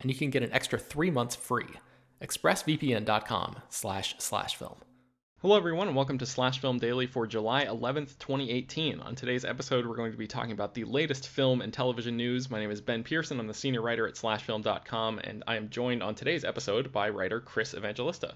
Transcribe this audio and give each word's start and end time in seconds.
and 0.00 0.10
you 0.10 0.16
can 0.16 0.30
get 0.30 0.42
an 0.42 0.52
extra 0.52 0.78
three 0.78 1.10
months 1.10 1.36
free. 1.36 1.68
ExpressVPN.com 2.22 3.56
slash 3.68 4.14
slash 4.18 4.56
film. 4.56 4.76
Hello, 5.42 5.56
everyone, 5.56 5.86
and 5.86 5.96
welcome 5.96 6.18
to 6.18 6.26
Slash 6.26 6.60
Film 6.60 6.78
Daily 6.78 7.06
for 7.06 7.26
July 7.26 7.64
11th, 7.64 8.18
2018. 8.18 9.00
On 9.00 9.14
today's 9.14 9.46
episode, 9.46 9.86
we're 9.86 9.96
going 9.96 10.12
to 10.12 10.18
be 10.18 10.26
talking 10.26 10.52
about 10.52 10.74
the 10.74 10.84
latest 10.84 11.28
film 11.28 11.62
and 11.62 11.72
television 11.72 12.14
news. 12.14 12.50
My 12.50 12.60
name 12.60 12.70
is 12.70 12.82
Ben 12.82 13.02
Pearson. 13.02 13.40
I'm 13.40 13.46
the 13.46 13.54
senior 13.54 13.80
writer 13.80 14.06
at 14.06 14.16
SlashFilm.com, 14.16 15.18
and 15.20 15.42
I 15.46 15.56
am 15.56 15.70
joined 15.70 16.02
on 16.02 16.14
today's 16.14 16.44
episode 16.44 16.92
by 16.92 17.08
writer 17.08 17.40
Chris 17.40 17.72
Evangelista. 17.72 18.34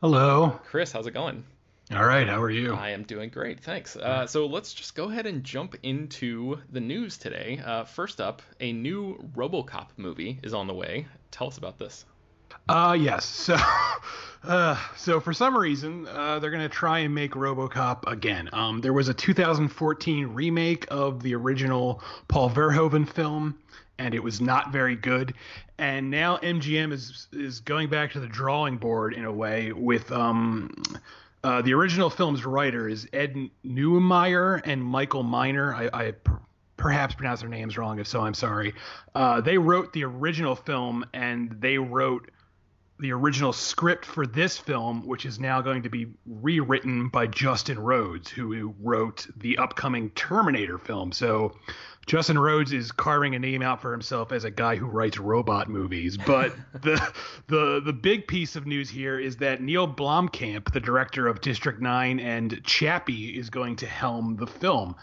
Hello. 0.00 0.60
Chris, 0.64 0.92
how's 0.92 1.08
it 1.08 1.14
going? 1.14 1.42
All 1.92 2.06
right, 2.06 2.26
how 2.26 2.40
are 2.40 2.50
you? 2.50 2.72
I 2.72 2.90
am 2.90 3.02
doing 3.02 3.28
great, 3.28 3.60
thanks. 3.60 3.94
Uh, 3.94 4.26
so 4.26 4.46
let's 4.46 4.72
just 4.72 4.94
go 4.94 5.10
ahead 5.10 5.26
and 5.26 5.44
jump 5.44 5.76
into 5.82 6.58
the 6.72 6.80
news 6.80 7.18
today. 7.18 7.60
Uh, 7.62 7.84
first 7.84 8.22
up, 8.22 8.40
a 8.58 8.72
new 8.72 9.18
RoboCop 9.36 9.88
movie 9.98 10.40
is 10.42 10.54
on 10.54 10.66
the 10.66 10.72
way. 10.72 11.06
Tell 11.30 11.48
us 11.48 11.58
about 11.58 11.78
this. 11.78 12.06
Uh, 12.70 12.96
yes. 12.98 13.26
So, 13.26 13.58
uh, 14.44 14.78
so 14.96 15.20
for 15.20 15.34
some 15.34 15.54
reason, 15.54 16.06
uh, 16.08 16.38
they're 16.38 16.50
gonna 16.50 16.70
try 16.70 17.00
and 17.00 17.14
make 17.14 17.32
RoboCop 17.32 18.10
again. 18.10 18.48
Um, 18.54 18.80
there 18.80 18.94
was 18.94 19.08
a 19.08 19.14
2014 19.14 20.28
remake 20.28 20.86
of 20.90 21.22
the 21.22 21.34
original 21.34 22.02
Paul 22.28 22.48
Verhoeven 22.48 23.06
film, 23.06 23.58
and 23.98 24.14
it 24.14 24.22
was 24.22 24.40
not 24.40 24.72
very 24.72 24.96
good. 24.96 25.34
And 25.76 26.10
now 26.10 26.38
MGM 26.38 26.92
is 26.92 27.28
is 27.30 27.60
going 27.60 27.90
back 27.90 28.12
to 28.12 28.20
the 28.20 28.26
drawing 28.26 28.78
board 28.78 29.12
in 29.12 29.26
a 29.26 29.32
way 29.32 29.72
with 29.72 30.10
um 30.10 30.70
uh, 31.44 31.62
the 31.62 31.74
original 31.74 32.08
film's 32.08 32.44
writer 32.44 32.88
is 32.88 33.06
Ed 33.12 33.36
Neumeier 33.64 34.62
and 34.64 34.82
Michael 34.82 35.22
Miner. 35.22 35.74
I, 35.74 35.90
I 35.92 36.10
per- 36.12 36.40
perhaps 36.78 37.14
pronounced 37.14 37.42
their 37.42 37.50
names 37.50 37.76
wrong. 37.76 37.98
If 37.98 38.06
so, 38.06 38.22
I'm 38.22 38.34
sorry. 38.34 38.74
Uh, 39.14 39.42
they 39.42 39.58
wrote 39.58 39.92
the 39.92 40.04
original 40.04 40.56
film 40.56 41.04
and 41.12 41.54
they 41.60 41.76
wrote 41.78 42.30
the 43.00 43.12
original 43.12 43.52
script 43.52 44.04
for 44.04 44.26
this 44.26 44.56
film, 44.56 45.06
which 45.06 45.26
is 45.26 45.40
now 45.40 45.60
going 45.60 45.82
to 45.82 45.88
be 45.88 46.06
rewritten 46.26 47.08
by 47.08 47.26
Justin 47.26 47.78
Rhodes, 47.78 48.30
who 48.30 48.74
wrote 48.80 49.26
the 49.36 49.58
upcoming 49.58 50.10
Terminator 50.10 50.78
film. 50.78 51.10
So 51.10 51.56
Justin 52.06 52.38
Rhodes 52.38 52.72
is 52.72 52.92
carving 52.92 53.34
a 53.34 53.38
name 53.38 53.62
out 53.62 53.80
for 53.80 53.90
himself 53.90 54.30
as 54.30 54.44
a 54.44 54.50
guy 54.50 54.76
who 54.76 54.86
writes 54.86 55.18
robot 55.18 55.68
movies. 55.68 56.16
But 56.16 56.54
the 56.82 57.12
the 57.48 57.80
the 57.84 57.92
big 57.92 58.28
piece 58.28 58.56
of 58.56 58.66
news 58.66 58.90
here 58.90 59.18
is 59.18 59.36
that 59.38 59.60
Neil 59.60 59.88
Blomkamp, 59.88 60.72
the 60.72 60.80
director 60.80 61.26
of 61.26 61.40
District 61.40 61.80
9 61.80 62.20
and 62.20 62.62
Chappie, 62.64 63.36
is 63.38 63.50
going 63.50 63.76
to 63.76 63.86
helm 63.86 64.36
the 64.36 64.46
film. 64.46 64.94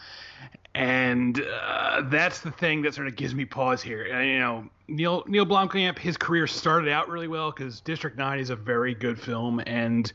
And 0.74 1.44
uh, 1.62 2.04
that's 2.06 2.40
the 2.40 2.52
thing 2.52 2.82
that 2.84 2.94
sort 2.94 3.08
of 3.08 3.16
gives 3.16 3.36
me 3.36 3.44
pause 3.46 3.82
here. 3.82 4.04
And, 4.04 4.30
you 4.30 4.40
know, 4.40 4.70
Neil 4.88 5.24
Neil 5.28 5.46
Blomkamp, 5.46 6.00
his 6.00 6.18
career 6.18 6.48
started 6.48 6.90
out 6.90 7.10
really 7.10 7.28
well 7.28 7.52
because 7.52 7.82
District 7.82 8.18
9 8.18 8.40
is 8.40 8.50
a 8.50 8.56
very 8.56 8.94
good 8.94 9.20
film 9.20 9.62
and 9.66 10.12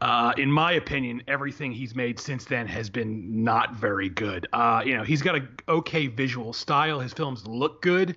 uh, 0.00 0.32
in 0.36 0.50
my 0.50 0.72
opinion, 0.72 1.22
everything 1.26 1.72
he's 1.72 1.94
made 1.94 2.20
since 2.20 2.44
then 2.44 2.66
has 2.68 2.88
been 2.88 3.42
not 3.42 3.74
very 3.74 4.08
good. 4.08 4.46
Uh, 4.52 4.82
you 4.84 4.96
know, 4.96 5.02
he's 5.02 5.22
got 5.22 5.36
a 5.36 5.48
okay 5.68 6.06
visual 6.06 6.52
style. 6.52 7.00
His 7.00 7.12
films 7.12 7.46
look 7.46 7.82
good, 7.82 8.16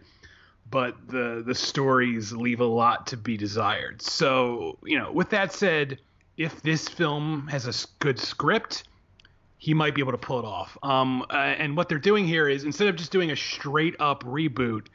but 0.69 0.95
the 1.07 1.43
the 1.45 1.55
stories 1.55 2.33
leave 2.33 2.59
a 2.59 2.65
lot 2.65 3.07
to 3.07 3.17
be 3.17 3.35
desired. 3.35 4.01
So, 4.01 4.77
you 4.83 4.99
know, 4.99 5.11
with 5.11 5.31
that 5.31 5.53
said, 5.53 5.99
if 6.37 6.61
this 6.61 6.87
film 6.87 7.47
has 7.47 7.65
a 7.67 7.87
good 7.97 8.19
script, 8.19 8.83
he 9.61 9.75
might 9.75 9.93
be 9.93 10.01
able 10.01 10.11
to 10.11 10.17
pull 10.17 10.39
it 10.39 10.45
off. 10.45 10.75
Um, 10.81 11.21
uh, 11.29 11.35
and 11.35 11.77
what 11.77 11.87
they're 11.87 11.99
doing 11.99 12.25
here 12.25 12.49
is 12.49 12.63
instead 12.63 12.87
of 12.87 12.95
just 12.95 13.11
doing 13.11 13.29
a 13.29 13.35
straight 13.35 13.95
up 13.99 14.23
reboot, 14.23 14.87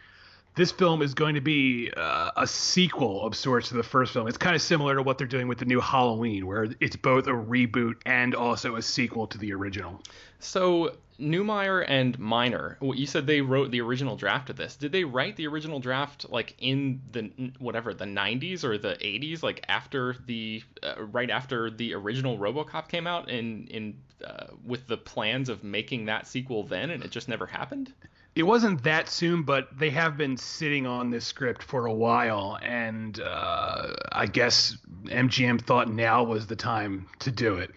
this 0.56 0.72
film 0.72 1.02
is 1.02 1.12
going 1.14 1.34
to 1.34 1.40
be 1.40 1.92
uh, 1.96 2.30
a 2.36 2.46
sequel 2.46 3.24
of 3.26 3.36
sorts 3.36 3.68
to 3.68 3.74
the 3.74 3.82
first 3.82 4.14
film. 4.14 4.26
It's 4.26 4.38
kind 4.38 4.56
of 4.56 4.62
similar 4.62 4.96
to 4.96 5.02
what 5.02 5.18
they're 5.18 5.26
doing 5.26 5.48
with 5.48 5.58
the 5.58 5.66
new 5.66 5.80
Halloween, 5.80 6.46
where 6.46 6.66
it's 6.80 6.96
both 6.96 7.26
a 7.26 7.32
reboot 7.32 7.96
and 8.06 8.34
also 8.34 8.76
a 8.76 8.82
sequel 8.82 9.26
to 9.28 9.38
the 9.38 9.52
original. 9.52 10.02
So 10.38 10.96
Neumeier 11.20 11.84
and 11.86 12.18
Miner, 12.18 12.78
you 12.80 13.06
said 13.06 13.26
they 13.26 13.42
wrote 13.42 13.70
the 13.70 13.82
original 13.82 14.16
draft 14.16 14.48
of 14.48 14.56
this. 14.56 14.76
Did 14.76 14.92
they 14.92 15.04
write 15.04 15.36
the 15.36 15.46
original 15.46 15.78
draft 15.78 16.30
like 16.30 16.54
in 16.58 17.02
the 17.12 17.52
whatever 17.58 17.92
the 17.92 18.06
90s 18.06 18.64
or 18.64 18.78
the 18.78 18.94
80s, 18.94 19.42
like 19.42 19.62
after 19.68 20.16
the 20.24 20.62
uh, 20.82 21.02
right 21.04 21.28
after 21.28 21.70
the 21.70 21.92
original 21.92 22.38
RoboCop 22.38 22.88
came 22.88 23.06
out, 23.06 23.28
in 23.28 23.66
in 23.66 23.98
uh, 24.24 24.46
with 24.64 24.86
the 24.86 24.96
plans 24.96 25.50
of 25.50 25.62
making 25.62 26.06
that 26.06 26.26
sequel 26.26 26.64
then, 26.64 26.88
and 26.88 27.04
it 27.04 27.10
just 27.10 27.28
never 27.28 27.44
happened? 27.44 27.92
It 28.36 28.42
wasn't 28.42 28.82
that 28.84 29.08
soon, 29.08 29.42
but 29.44 29.76
they 29.78 29.88
have 29.88 30.18
been 30.18 30.36
sitting 30.36 30.86
on 30.86 31.10
this 31.10 31.24
script 31.24 31.62
for 31.62 31.86
a 31.86 31.92
while, 31.92 32.58
and 32.62 33.18
uh, 33.18 33.94
I 34.12 34.26
guess 34.26 34.76
MGM 35.04 35.62
thought 35.62 35.90
now 35.90 36.22
was 36.22 36.46
the 36.46 36.54
time 36.54 37.06
to 37.20 37.30
do 37.30 37.56
it. 37.56 37.70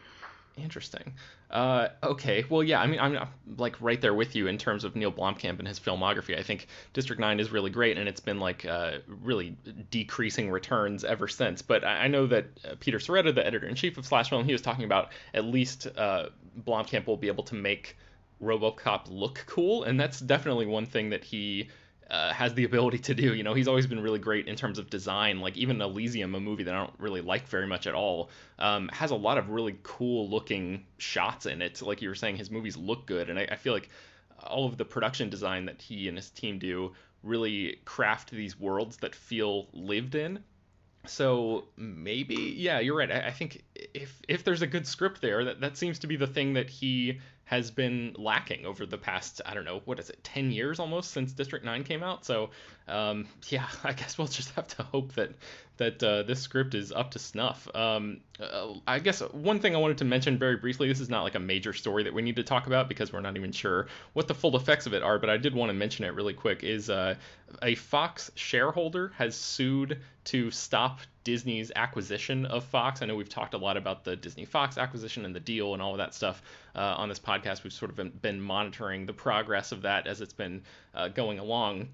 Interesting. 0.58 1.14
Uh, 1.50 1.88
okay, 2.04 2.44
well, 2.50 2.62
yeah, 2.62 2.82
I 2.82 2.88
mean, 2.88 3.00
I'm 3.00 3.18
like 3.58 3.78
right 3.80 4.02
there 4.02 4.14
with 4.14 4.36
you 4.36 4.48
in 4.48 4.58
terms 4.58 4.84
of 4.84 4.98
Neil 4.98 5.14
Blomkamp 5.14 5.60
and 5.60 5.68
his 5.68 5.80
filmography. 5.80 6.38
I 6.38 6.44
think 6.44 6.68
District 6.92 7.22
9 7.22 7.40
is 7.40 7.52
really 7.52 7.72
great, 7.72 7.98
and 7.98 8.10
it's 8.10 8.20
been 8.20 8.40
like 8.42 8.66
uh, 8.66 8.98
really 9.08 9.56
decreasing 9.90 10.52
returns 10.52 11.06
ever 11.06 11.30
since. 11.30 11.62
But 11.62 11.86
I 11.86 12.08
know 12.08 12.28
that 12.28 12.46
uh, 12.66 12.76
Peter 12.82 13.00
Sciretta, 13.00 13.34
the 13.34 13.48
editor 13.48 13.66
in 13.66 13.76
chief 13.76 13.98
of 13.98 14.06
Slash 14.06 14.30
Film, 14.30 14.44
he 14.44 14.52
was 14.52 14.62
talking 14.62 14.84
about 14.84 15.10
at 15.34 15.46
least 15.46 15.88
uh, 15.98 16.26
Blomkamp 16.68 17.08
will 17.08 17.18
be 17.18 17.28
able 17.28 17.46
to 17.46 17.56
make 17.56 17.96
RoboCop 18.42 19.10
look 19.10 19.44
cool, 19.48 19.84
and 19.84 20.00
that's 20.00 20.20
definitely 20.20 20.66
one 20.66 20.86
thing 20.86 21.10
that 21.10 21.24
he 21.24 21.70
uh, 22.10 22.34
has 22.34 22.54
the 22.54 22.64
ability 22.64 23.00
to 23.00 23.14
do. 23.14 23.34
You 23.34 23.44
know, 23.44 23.54
he's 23.54 23.68
always 23.68 23.88
been 23.88 24.00
really 24.00 24.20
great 24.20 24.48
in 24.48 24.56
terms 24.56 24.80
of 24.80 24.90
design. 24.90 25.42
Like 25.42 25.58
even 25.58 25.82
Elysium, 25.82 26.34
a 26.36 26.40
movie 26.40 26.64
that 26.64 26.74
I 26.74 26.78
don't 26.78 27.00
really 27.00 27.22
like 27.22 27.48
very 27.48 27.68
much 27.68 27.86
at 27.86 27.94
all, 27.94 28.30
um, 28.58 28.90
has 28.90 29.12
a 29.12 29.16
lot 29.16 29.38
of 29.38 29.50
really 29.50 29.78
cool 29.84 30.30
looking 30.30 30.86
shots 30.98 31.46
in 31.46 31.62
it. 31.62 31.82
Like 31.82 32.02
you 32.02 32.10
were 32.10 32.16
saying, 32.16 32.38
his 32.38 32.50
movies 32.50 32.78
look 32.78 33.06
good, 33.06 33.30
and 33.30 33.38
I, 33.38 33.48
I 33.52 33.56
feel 33.56 33.74
like 33.74 33.90
all 34.44 34.66
of 34.66 34.78
the 34.78 34.86
production 34.86 35.30
design 35.30 35.66
that 35.66 35.82
he 35.82 36.08
and 36.08 36.18
his 36.18 36.30
team 36.30 36.60
do 36.60 36.94
really 37.24 37.80
craft 37.86 38.32
these 38.32 38.60
worlds 38.60 38.98
that 38.98 39.14
feel 39.14 39.68
lived 39.74 40.16
in. 40.16 40.44
So 41.06 41.66
maybe, 41.78 42.56
yeah, 42.58 42.80
you're 42.80 42.98
right. 42.98 43.12
I, 43.12 43.28
I 43.28 43.32
think 43.32 43.64
if 43.76 44.22
if 44.28 44.44
there's 44.44 44.62
a 44.62 44.68
good 44.68 44.86
script 44.86 45.22
there, 45.22 45.46
that 45.46 45.62
that 45.62 45.78
seems 45.78 46.00
to 46.00 46.08
be 46.08 46.18
the 46.18 46.28
thing 46.28 46.54
that 46.54 46.70
he 46.70 47.20
has 47.50 47.72
been 47.72 48.16
lacking 48.16 48.64
over 48.64 48.86
the 48.86 48.98
past 48.98 49.42
I 49.44 49.56
don't 49.56 49.66
know 49.66 49.82
what 49.86 49.98
is 50.00 50.12
it 50.12 50.24
10 50.24 50.52
years 50.52 50.80
almost 50.80 51.10
since 51.10 51.34
District 51.34 51.66
9 51.66 51.84
came 51.84 52.04
out. 52.04 52.24
So 52.24 52.52
um, 52.88 53.28
yeah 53.48 53.66
I 53.84 53.94
guess 53.94 54.20
we'll 54.20 54.28
just 54.28 54.52
have 54.52 54.68
to 54.68 54.84
hope 54.84 55.14
that 55.14 55.32
that 55.80 56.04
uh, 56.04 56.24
this 56.24 56.42
script 56.42 56.76
is 56.76 56.92
up 56.92 57.12
to 57.12 57.20
snuff. 57.20 57.68
Um, 57.74 58.20
uh, 58.40 58.74
I 58.86 59.00
guess 59.00 59.22
one 59.22 59.60
thing 59.60 59.76
I 59.76 59.80
wanted 59.80 59.98
to 60.00 60.06
mention 60.06 60.38
very 60.38 60.58
briefly 60.58 60.88
this 60.88 61.00
is 61.00 61.10
not 61.10 61.24
like 61.24 61.36
a 61.36 61.40
major 61.40 61.74
story 61.74 62.04
that 62.04 62.14
we 62.14 62.22
need 62.22 62.36
to 62.36 62.44
talk 62.44 62.68
about 62.68 62.88
because 62.90 63.12
we're 63.12 63.22
not 63.22 63.38
even 63.38 63.52
sure 63.52 63.88
what 64.14 64.28
the 64.28 64.36
full 64.36 64.56
effects 64.56 64.86
of 64.86 64.94
it 64.94 65.02
are, 65.02 65.18
but 65.18 65.30
I 65.30 65.38
did 65.38 65.56
want 65.56 65.70
to 65.70 65.74
mention 65.74 66.06
it 66.06 66.14
really 66.14 66.34
quick. 66.34 66.64
Is 66.64 66.90
uh, 66.90 67.16
a 67.64 67.76
Fox 67.76 68.30
shareholder 68.36 69.14
has 69.18 69.36
sued 69.36 70.00
to 70.26 70.52
stop 70.52 71.00
Disney's 71.24 71.72
acquisition 71.76 72.46
of 72.46 72.66
Fox. 72.66 73.02
I 73.02 73.06
know 73.06 73.16
we've 73.16 73.30
talked 73.30 73.54
a 73.54 73.58
lot 73.58 73.78
about 73.78 74.04
the 74.04 74.16
Disney 74.16 74.46
Fox 74.46 74.78
acquisition 74.78 75.26
and 75.26 75.34
the 75.34 75.40
deal 75.40 75.74
and 75.74 75.82
all 75.82 75.92
of 75.92 75.98
that 76.00 76.14
stuff 76.14 76.42
uh, 76.76 76.96
on 76.98 77.08
this 77.08 77.20
podcast. 77.20 77.64
We've 77.64 77.74
sort 77.74 77.90
of 77.90 77.96
been, 77.96 78.10
been, 78.22 78.42
monitoring 78.42 79.06
the 79.06 79.14
progress 79.14 79.72
of 79.72 79.84
that 79.84 80.08
as 80.08 80.22
it's 80.22 80.34
been 80.34 80.62
uh, 80.94 81.08
going 81.08 81.40
along. 81.40 81.90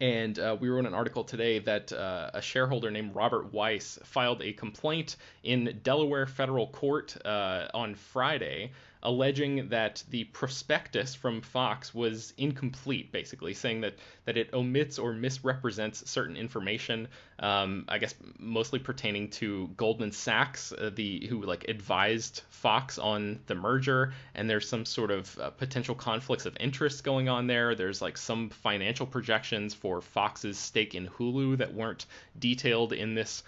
And 0.00 0.38
uh, 0.38 0.56
we 0.60 0.68
wrote 0.68 0.86
an 0.86 0.94
article 0.94 1.24
today 1.24 1.58
that 1.60 1.92
uh, 1.92 2.30
a 2.34 2.42
shareholder 2.42 2.90
named 2.90 3.14
Robert 3.14 3.52
Weiss 3.52 3.98
filed 4.04 4.42
a 4.42 4.52
complaint 4.52 5.16
in 5.42 5.80
Delaware 5.82 6.26
federal 6.26 6.68
court 6.68 7.16
uh, 7.24 7.68
on 7.74 7.94
Friday 7.94 8.72
alleging 9.02 9.68
that 9.68 10.02
the 10.10 10.24
prospectus 10.24 11.14
from 11.14 11.40
Fox 11.40 11.94
was 11.94 12.34
incomplete, 12.36 13.12
basically 13.12 13.54
saying 13.54 13.80
that 13.80 13.94
that 14.26 14.36
it 14.36 14.52
omits 14.52 14.98
or 14.98 15.12
misrepresents 15.12 16.08
certain 16.10 16.36
information. 16.36 17.08
Um, 17.38 17.84
I 17.88 17.98
guess 17.98 18.14
mostly 18.38 18.78
pertaining 18.78 19.30
to 19.30 19.68
Goldman 19.76 20.12
Sachs, 20.12 20.72
uh, 20.72 20.90
the 20.94 21.26
who 21.26 21.42
like 21.42 21.68
advised 21.68 22.42
Fox 22.50 22.98
on 22.98 23.40
the 23.46 23.54
merger, 23.54 24.12
and 24.34 24.48
there's 24.48 24.68
some 24.68 24.84
sort 24.84 25.10
of 25.10 25.38
uh, 25.38 25.50
potential 25.50 25.94
conflicts 25.94 26.44
of 26.46 26.56
interest 26.60 27.02
going 27.02 27.28
on 27.28 27.46
there. 27.46 27.74
There's 27.74 28.02
like 28.02 28.18
some 28.18 28.50
financial 28.50 29.06
projections 29.06 29.72
for 29.72 30.02
Fox's 30.02 30.58
stake 30.58 30.94
in 30.94 31.08
Hulu 31.08 31.58
that 31.58 31.72
weren't 31.72 32.06
detailed 32.38 32.92
in 32.92 33.14
this 33.14 33.42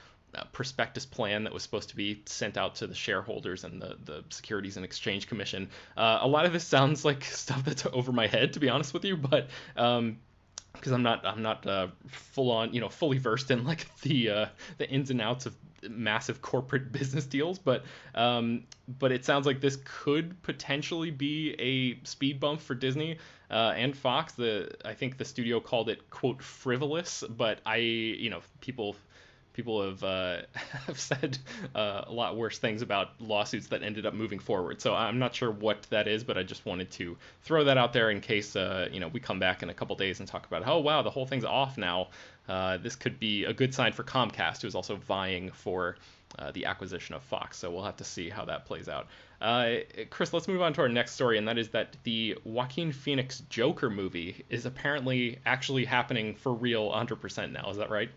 prospectus 0.52 1.06
plan 1.06 1.44
that 1.44 1.52
was 1.52 1.62
supposed 1.62 1.90
to 1.90 1.96
be 1.96 2.22
sent 2.26 2.56
out 2.56 2.76
to 2.76 2.86
the 2.86 2.94
shareholders 2.94 3.64
and 3.64 3.80
the, 3.80 3.96
the 4.04 4.24
Securities 4.30 4.76
and 4.76 4.84
Exchange 4.84 5.26
Commission. 5.26 5.68
Uh, 5.96 6.18
a 6.22 6.28
lot 6.28 6.46
of 6.46 6.52
this 6.52 6.64
sounds 6.64 7.04
like 7.04 7.24
stuff 7.24 7.64
that's 7.64 7.86
over 7.92 8.12
my 8.12 8.26
head, 8.26 8.54
to 8.54 8.60
be 8.60 8.68
honest 8.68 8.94
with 8.94 9.04
you, 9.04 9.16
but 9.16 9.48
um, 9.76 10.18
because 10.72 10.92
I'm 10.92 11.02
not 11.02 11.24
I'm 11.26 11.42
not 11.42 11.66
uh, 11.66 11.88
full 12.08 12.50
on 12.50 12.72
you 12.72 12.80
know 12.80 12.88
fully 12.88 13.18
versed 13.18 13.50
in 13.50 13.64
like 13.64 13.86
the 14.02 14.30
uh, 14.30 14.46
the 14.78 14.88
ins 14.88 15.10
and 15.10 15.20
outs 15.20 15.46
of 15.46 15.54
massive 15.88 16.40
corporate 16.42 16.92
business 16.98 17.26
deals, 17.26 17.58
but 17.58 17.84
um, 18.14 18.64
but 18.98 19.12
it 19.12 19.24
sounds 19.24 19.46
like 19.46 19.60
this 19.60 19.78
could 19.84 20.40
potentially 20.42 21.10
be 21.10 21.54
a 21.58 22.04
speed 22.06 22.40
bump 22.40 22.60
for 22.60 22.74
Disney 22.74 23.18
uh, 23.50 23.74
and 23.76 23.96
Fox. 23.96 24.32
The 24.32 24.74
I 24.84 24.94
think 24.94 25.18
the 25.18 25.24
studio 25.24 25.60
called 25.60 25.88
it 25.88 26.10
quote 26.10 26.42
frivolous, 26.42 27.22
but 27.28 27.60
I 27.66 27.76
you 27.76 28.30
know 28.30 28.40
people 28.60 28.96
people 29.52 29.84
have 29.84 30.02
uh, 30.02 30.38
have 30.86 30.98
said 30.98 31.38
uh, 31.74 32.02
a 32.06 32.12
lot 32.12 32.36
worse 32.36 32.58
things 32.58 32.82
about 32.82 33.20
lawsuits 33.20 33.68
that 33.68 33.82
ended 33.82 34.06
up 34.06 34.14
moving 34.14 34.38
forward. 34.38 34.80
So 34.80 34.94
I'm 34.94 35.18
not 35.18 35.34
sure 35.34 35.50
what 35.50 35.82
that 35.90 36.08
is, 36.08 36.24
but 36.24 36.38
I 36.38 36.42
just 36.42 36.66
wanted 36.66 36.90
to 36.92 37.16
throw 37.42 37.64
that 37.64 37.78
out 37.78 37.92
there 37.92 38.10
in 38.10 38.20
case 38.20 38.56
uh, 38.56 38.88
you 38.92 39.00
know 39.00 39.08
we 39.08 39.20
come 39.20 39.38
back 39.38 39.62
in 39.62 39.70
a 39.70 39.74
couple 39.74 39.96
days 39.96 40.20
and 40.20 40.28
talk 40.28 40.46
about 40.46 40.66
oh 40.66 40.78
wow 40.78 41.02
the 41.02 41.10
whole 41.10 41.26
thing's 41.26 41.44
off 41.44 41.78
now. 41.78 42.08
Uh, 42.48 42.76
this 42.76 42.96
could 42.96 43.20
be 43.20 43.44
a 43.44 43.52
good 43.52 43.72
sign 43.72 43.92
for 43.92 44.02
Comcast, 44.02 44.62
who 44.62 44.68
is 44.68 44.74
also 44.74 44.96
vying 44.96 45.50
for 45.52 45.96
uh, 46.38 46.50
the 46.52 46.64
acquisition 46.64 47.14
of 47.14 47.22
Fox. 47.22 47.56
So 47.56 47.70
we'll 47.70 47.84
have 47.84 47.96
to 47.98 48.04
see 48.04 48.28
how 48.28 48.44
that 48.46 48.64
plays 48.66 48.88
out. 48.88 49.06
Uh, 49.40 49.78
Chris, 50.10 50.32
let's 50.32 50.48
move 50.48 50.62
on 50.62 50.72
to 50.74 50.80
our 50.80 50.88
next 50.88 51.12
story, 51.12 51.36
and 51.36 51.46
that 51.48 51.58
is 51.58 51.68
that 51.70 51.96
the 52.04 52.38
Joaquin 52.44 52.92
Phoenix 52.92 53.42
Joker 53.48 53.90
movie 53.90 54.44
is 54.48 54.66
apparently 54.66 55.38
actually 55.44 55.84
happening 55.84 56.34
for 56.34 56.52
real 56.52 56.90
100% 56.90 57.52
now. 57.52 57.68
Is 57.70 57.76
that 57.76 57.90
right? 57.90 58.10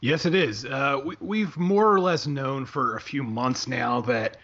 Yes, 0.00 0.26
it 0.26 0.34
is. 0.34 0.64
Uh, 0.64 1.00
we, 1.20 1.40
have 1.40 1.56
more 1.56 1.90
or 1.90 2.00
less 2.00 2.26
known 2.26 2.66
for 2.66 2.96
a 2.96 3.00
few 3.00 3.22
months 3.22 3.66
now 3.66 4.02
that 4.02 4.36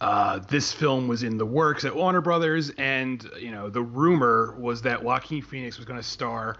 uh, 0.00 0.40
this 0.40 0.72
film 0.72 1.06
was 1.06 1.22
in 1.22 1.38
the 1.38 1.46
works 1.46 1.84
at 1.84 1.94
Warner 1.94 2.20
Brothers, 2.20 2.70
and 2.70 3.28
you 3.38 3.50
know 3.50 3.70
the 3.70 3.82
rumor 3.82 4.56
was 4.58 4.82
that 4.82 5.02
Joaquin 5.02 5.42
Phoenix 5.42 5.76
was 5.76 5.86
going 5.86 5.98
to 5.98 6.06
star 6.06 6.56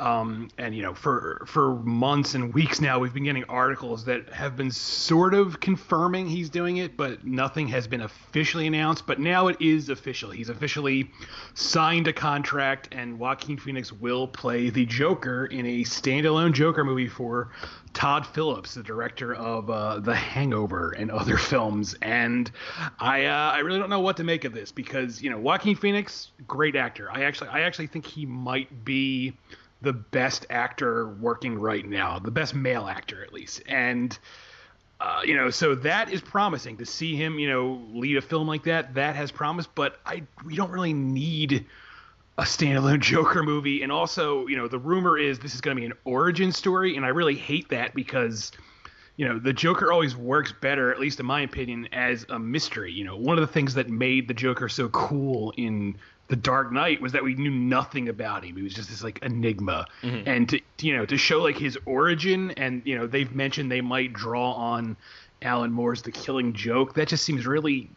um, 0.00 0.48
and 0.56 0.74
you 0.74 0.82
know, 0.82 0.94
for 0.94 1.42
for 1.46 1.76
months 1.76 2.34
and 2.34 2.54
weeks 2.54 2.80
now, 2.80 2.98
we've 2.98 3.12
been 3.12 3.24
getting 3.24 3.44
articles 3.44 4.04
that 4.06 4.32
have 4.32 4.56
been 4.56 4.70
sort 4.70 5.34
of 5.34 5.60
confirming 5.60 6.26
he's 6.26 6.48
doing 6.48 6.78
it, 6.78 6.96
but 6.96 7.24
nothing 7.24 7.68
has 7.68 7.86
been 7.86 8.00
officially 8.00 8.66
announced. 8.66 9.06
But 9.06 9.20
now 9.20 9.48
it 9.48 9.60
is 9.60 9.90
official. 9.90 10.30
He's 10.30 10.48
officially 10.48 11.10
signed 11.54 12.08
a 12.08 12.12
contract, 12.12 12.88
and 12.92 13.18
Joaquin 13.18 13.58
Phoenix 13.58 13.92
will 13.92 14.26
play 14.26 14.70
the 14.70 14.86
Joker 14.86 15.46
in 15.46 15.66
a 15.66 15.82
standalone 15.82 16.52
Joker 16.52 16.82
movie 16.82 17.08
for 17.08 17.50
Todd 17.92 18.26
Phillips, 18.26 18.74
the 18.74 18.82
director 18.82 19.34
of 19.34 19.68
uh, 19.68 19.98
The 20.00 20.14
Hangover 20.14 20.92
and 20.92 21.10
other 21.10 21.36
films. 21.50 21.94
And 22.00 22.50
I 22.98 23.26
uh, 23.26 23.52
I 23.52 23.58
really 23.58 23.78
don't 23.78 23.90
know 23.90 24.00
what 24.00 24.16
to 24.16 24.24
make 24.24 24.44
of 24.44 24.54
this 24.54 24.72
because 24.72 25.20
you 25.20 25.28
know 25.28 25.38
Joaquin 25.38 25.76
Phoenix, 25.76 26.30
great 26.46 26.76
actor. 26.76 27.10
I 27.12 27.24
actually 27.24 27.50
I 27.50 27.60
actually 27.60 27.88
think 27.88 28.06
he 28.06 28.24
might 28.24 28.84
be 28.84 29.34
the 29.82 29.92
best 29.92 30.46
actor 30.50 31.08
working 31.08 31.58
right 31.58 31.86
now, 31.86 32.18
the 32.18 32.30
best 32.30 32.54
male 32.54 32.86
actor 32.86 33.22
at 33.22 33.32
least, 33.32 33.62
and. 33.66 34.18
Uh, 35.02 35.22
you 35.24 35.34
know, 35.34 35.48
so 35.48 35.74
that 35.74 36.12
is 36.12 36.20
promising 36.20 36.76
to 36.76 36.84
see 36.84 37.16
him, 37.16 37.38
you 37.38 37.48
know, 37.48 37.80
lead 37.94 38.18
a 38.18 38.20
film 38.20 38.46
like 38.46 38.64
that. 38.64 38.92
That 38.92 39.16
has 39.16 39.30
promise, 39.30 39.66
but 39.66 39.98
I 40.04 40.24
we 40.44 40.56
don't 40.56 40.70
really 40.70 40.92
need 40.92 41.64
a 42.40 42.42
standalone 42.42 43.00
Joker 43.00 43.42
movie. 43.42 43.82
And 43.82 43.92
also, 43.92 44.46
you 44.46 44.56
know, 44.56 44.66
the 44.66 44.78
rumor 44.78 45.18
is 45.18 45.38
this 45.38 45.54
is 45.54 45.60
going 45.60 45.76
to 45.76 45.80
be 45.80 45.86
an 45.86 45.92
origin 46.04 46.52
story, 46.52 46.96
and 46.96 47.04
I 47.04 47.08
really 47.08 47.34
hate 47.34 47.68
that 47.68 47.94
because, 47.94 48.52
you 49.16 49.28
know, 49.28 49.38
the 49.38 49.52
Joker 49.52 49.92
always 49.92 50.16
works 50.16 50.52
better, 50.52 50.90
at 50.90 50.98
least 50.98 51.20
in 51.20 51.26
my 51.26 51.42
opinion, 51.42 51.88
as 51.92 52.24
a 52.28 52.38
mystery. 52.38 52.92
You 52.92 53.04
know, 53.04 53.16
one 53.16 53.36
of 53.36 53.46
the 53.46 53.52
things 53.52 53.74
that 53.74 53.88
made 53.88 54.28
the 54.28 54.34
Joker 54.34 54.68
so 54.68 54.88
cool 54.88 55.52
in 55.56 55.96
the 56.30 56.36
Dark 56.36 56.72
Knight 56.72 57.02
was 57.02 57.12
that 57.12 57.24
we 57.24 57.34
knew 57.34 57.50
nothing 57.50 58.08
about 58.08 58.44
him. 58.44 58.56
He 58.56 58.62
was 58.62 58.72
just 58.72 58.88
this 58.88 59.02
like 59.02 59.18
enigma, 59.22 59.86
mm-hmm. 60.00 60.28
and 60.28 60.48
to 60.48 60.60
you 60.80 60.96
know 60.96 61.04
to 61.04 61.18
show 61.18 61.42
like 61.42 61.58
his 61.58 61.76
origin, 61.86 62.52
and 62.52 62.82
you 62.84 62.96
know 62.96 63.06
they've 63.06 63.34
mentioned 63.34 63.70
they 63.70 63.80
might 63.80 64.12
draw 64.12 64.52
on 64.52 64.96
Alan 65.42 65.72
Moore's 65.72 66.02
The 66.02 66.12
Killing 66.12 66.52
Joke. 66.52 66.94
That 66.94 67.08
just 67.08 67.24
seems 67.24 67.46
really 67.46 67.90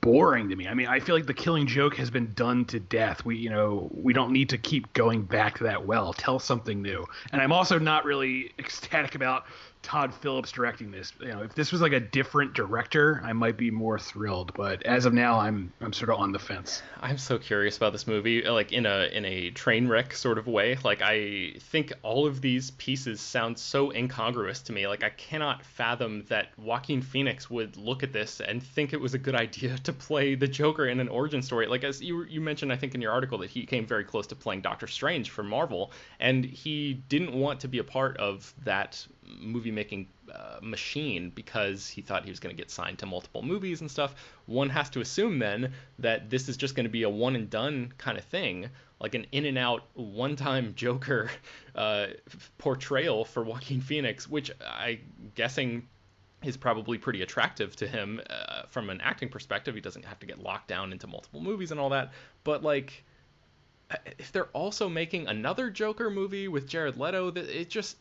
boring 0.00 0.48
to 0.48 0.56
me. 0.56 0.68
I 0.68 0.74
mean, 0.74 0.86
I 0.86 1.00
feel 1.00 1.14
like 1.14 1.26
The 1.26 1.34
Killing 1.34 1.66
Joke 1.66 1.96
has 1.96 2.10
been 2.10 2.32
done 2.34 2.64
to 2.66 2.80
death. 2.80 3.24
We 3.24 3.36
you 3.36 3.50
know 3.50 3.88
we 3.94 4.12
don't 4.12 4.32
need 4.32 4.48
to 4.48 4.58
keep 4.58 4.92
going 4.92 5.22
back 5.22 5.58
to 5.58 5.64
that 5.64 5.86
well. 5.86 6.12
Tell 6.12 6.40
something 6.40 6.82
new. 6.82 7.06
And 7.30 7.40
I'm 7.40 7.52
also 7.52 7.78
not 7.78 8.04
really 8.04 8.52
ecstatic 8.58 9.14
about 9.14 9.44
Todd 9.82 10.14
Phillips 10.14 10.52
directing 10.52 10.90
this. 10.92 11.12
You 11.20 11.28
know, 11.28 11.42
if 11.42 11.54
this 11.54 11.72
was 11.72 11.80
like 11.80 11.92
a 11.92 12.00
different 12.00 12.54
director, 12.54 13.20
I 13.24 13.32
might 13.32 13.56
be 13.56 13.70
more 13.70 13.98
thrilled. 13.98 14.52
But 14.54 14.84
as 14.84 15.04
of 15.04 15.12
now, 15.12 15.40
I'm 15.40 15.72
I'm 15.80 15.92
sort 15.92 16.10
of 16.10 16.20
on 16.20 16.32
the 16.32 16.38
fence. 16.38 16.82
I'm 17.00 17.18
so 17.18 17.38
curious 17.38 17.76
about 17.76 17.92
this 17.92 18.06
movie, 18.06 18.46
uh, 18.46 18.52
like 18.52 18.72
in 18.72 18.86
a 18.86 19.08
in 19.12 19.24
a 19.24 19.50
train 19.50 19.88
wreck 19.88 20.14
sort 20.14 20.38
of 20.38 20.46
way. 20.46 20.78
Like 20.84 21.02
I 21.02 21.54
think 21.58 21.92
all 22.02 22.26
of 22.26 22.40
these 22.40 22.70
pieces 22.72 23.20
sound 23.20 23.58
so 23.58 23.92
incongruous 23.92 24.60
to 24.62 24.72
me. 24.72 24.86
Like 24.86 25.02
I 25.02 25.10
cannot 25.10 25.64
fathom 25.64 26.24
that 26.28 26.56
Joaquin 26.56 27.02
Phoenix 27.02 27.50
would 27.50 27.76
look 27.76 28.04
at 28.04 28.12
this 28.12 28.40
and 28.40 28.62
think 28.62 28.92
it 28.92 29.00
was 29.00 29.14
a 29.14 29.18
good 29.18 29.34
idea 29.34 29.76
to 29.84 29.92
play 29.92 30.36
the 30.36 30.48
Joker 30.48 30.86
in 30.86 31.00
an 31.00 31.08
origin 31.08 31.42
story. 31.42 31.66
Like 31.66 31.82
as 31.82 32.00
you 32.00 32.22
you 32.24 32.40
mentioned, 32.40 32.72
I 32.72 32.76
think 32.76 32.94
in 32.94 33.00
your 33.00 33.12
article 33.12 33.38
that 33.38 33.50
he 33.50 33.66
came 33.66 33.84
very 33.84 34.04
close 34.04 34.28
to 34.28 34.36
playing 34.36 34.60
Doctor 34.60 34.86
Strange 34.86 35.30
for 35.30 35.42
Marvel, 35.42 35.90
and 36.20 36.44
he 36.44 36.94
didn't 37.08 37.32
want 37.32 37.60
to 37.60 37.68
be 37.68 37.78
a 37.78 37.84
part 37.84 38.16
of 38.18 38.54
that 38.64 39.04
movie 39.40 39.71
making 39.74 40.08
uh, 40.32 40.58
machine 40.62 41.30
because 41.34 41.88
he 41.88 42.02
thought 42.02 42.24
he 42.24 42.30
was 42.30 42.40
going 42.40 42.54
to 42.54 42.60
get 42.60 42.70
signed 42.70 42.98
to 42.98 43.06
multiple 43.06 43.42
movies 43.42 43.80
and 43.80 43.90
stuff. 43.90 44.14
One 44.46 44.68
has 44.70 44.90
to 44.90 45.00
assume 45.00 45.38
then 45.38 45.72
that 45.98 46.30
this 46.30 46.48
is 46.48 46.56
just 46.56 46.74
going 46.74 46.84
to 46.84 46.90
be 46.90 47.02
a 47.02 47.10
one 47.10 47.36
and 47.36 47.50
done 47.50 47.92
kind 47.98 48.18
of 48.18 48.24
thing, 48.24 48.68
like 49.00 49.14
an 49.14 49.26
in 49.32 49.44
and 49.46 49.58
out 49.58 49.84
one 49.94 50.36
time 50.36 50.74
Joker 50.76 51.30
uh, 51.74 52.08
portrayal 52.58 53.24
for 53.24 53.42
Joaquin 53.42 53.80
Phoenix, 53.80 54.28
which 54.28 54.50
I 54.60 55.00
guessing 55.34 55.88
is 56.44 56.56
probably 56.56 56.98
pretty 56.98 57.22
attractive 57.22 57.76
to 57.76 57.86
him 57.86 58.20
uh, 58.28 58.62
from 58.68 58.90
an 58.90 59.00
acting 59.00 59.28
perspective. 59.28 59.74
He 59.74 59.80
doesn't 59.80 60.04
have 60.04 60.18
to 60.20 60.26
get 60.26 60.40
locked 60.40 60.68
down 60.68 60.92
into 60.92 61.06
multiple 61.06 61.40
movies 61.40 61.70
and 61.70 61.78
all 61.78 61.90
that, 61.90 62.12
but 62.44 62.62
like 62.62 63.04
if 64.18 64.32
they're 64.32 64.46
also 64.46 64.88
making 64.88 65.26
another 65.26 65.70
Joker 65.70 66.10
movie 66.10 66.48
with 66.48 66.68
Jared 66.68 66.96
Leto, 66.96 67.30
that 67.30 67.48
it 67.48 67.68
just 67.68 67.96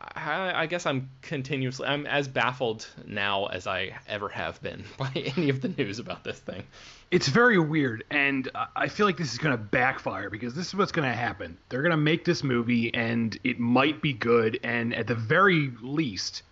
I, 0.00 0.62
I, 0.62 0.66
guess 0.66 0.86
I'm 0.86 1.10
continuously 1.20 1.86
I'm 1.86 2.06
as 2.06 2.26
baffled 2.26 2.88
now 3.06 3.46
as 3.46 3.66
I 3.66 3.98
ever 4.06 4.28
have 4.28 4.60
been 4.62 4.84
by 4.98 5.10
any 5.14 5.48
of 5.50 5.60
the 5.60 5.68
news 5.68 5.98
about 5.98 6.24
this 6.24 6.38
thing. 6.38 6.62
It's 7.10 7.28
very 7.28 7.58
weird, 7.58 8.04
and 8.10 8.48
I 8.76 8.88
feel 8.88 9.04
like 9.04 9.16
this 9.16 9.32
is 9.32 9.38
going 9.38 9.56
to 9.56 9.62
backfire 9.62 10.30
because 10.30 10.54
this 10.54 10.68
is 10.68 10.74
what's 10.74 10.92
going 10.92 11.08
to 11.08 11.16
happen. 11.16 11.58
They're 11.68 11.82
going 11.82 11.90
to 11.90 11.96
make 11.96 12.24
this 12.24 12.44
movie, 12.44 12.94
and 12.94 13.36
it 13.42 13.58
might 13.58 14.00
be 14.00 14.12
good, 14.12 14.60
and 14.62 14.94
at 14.94 15.08
the 15.08 15.16
very 15.16 15.72
least, 15.82 16.44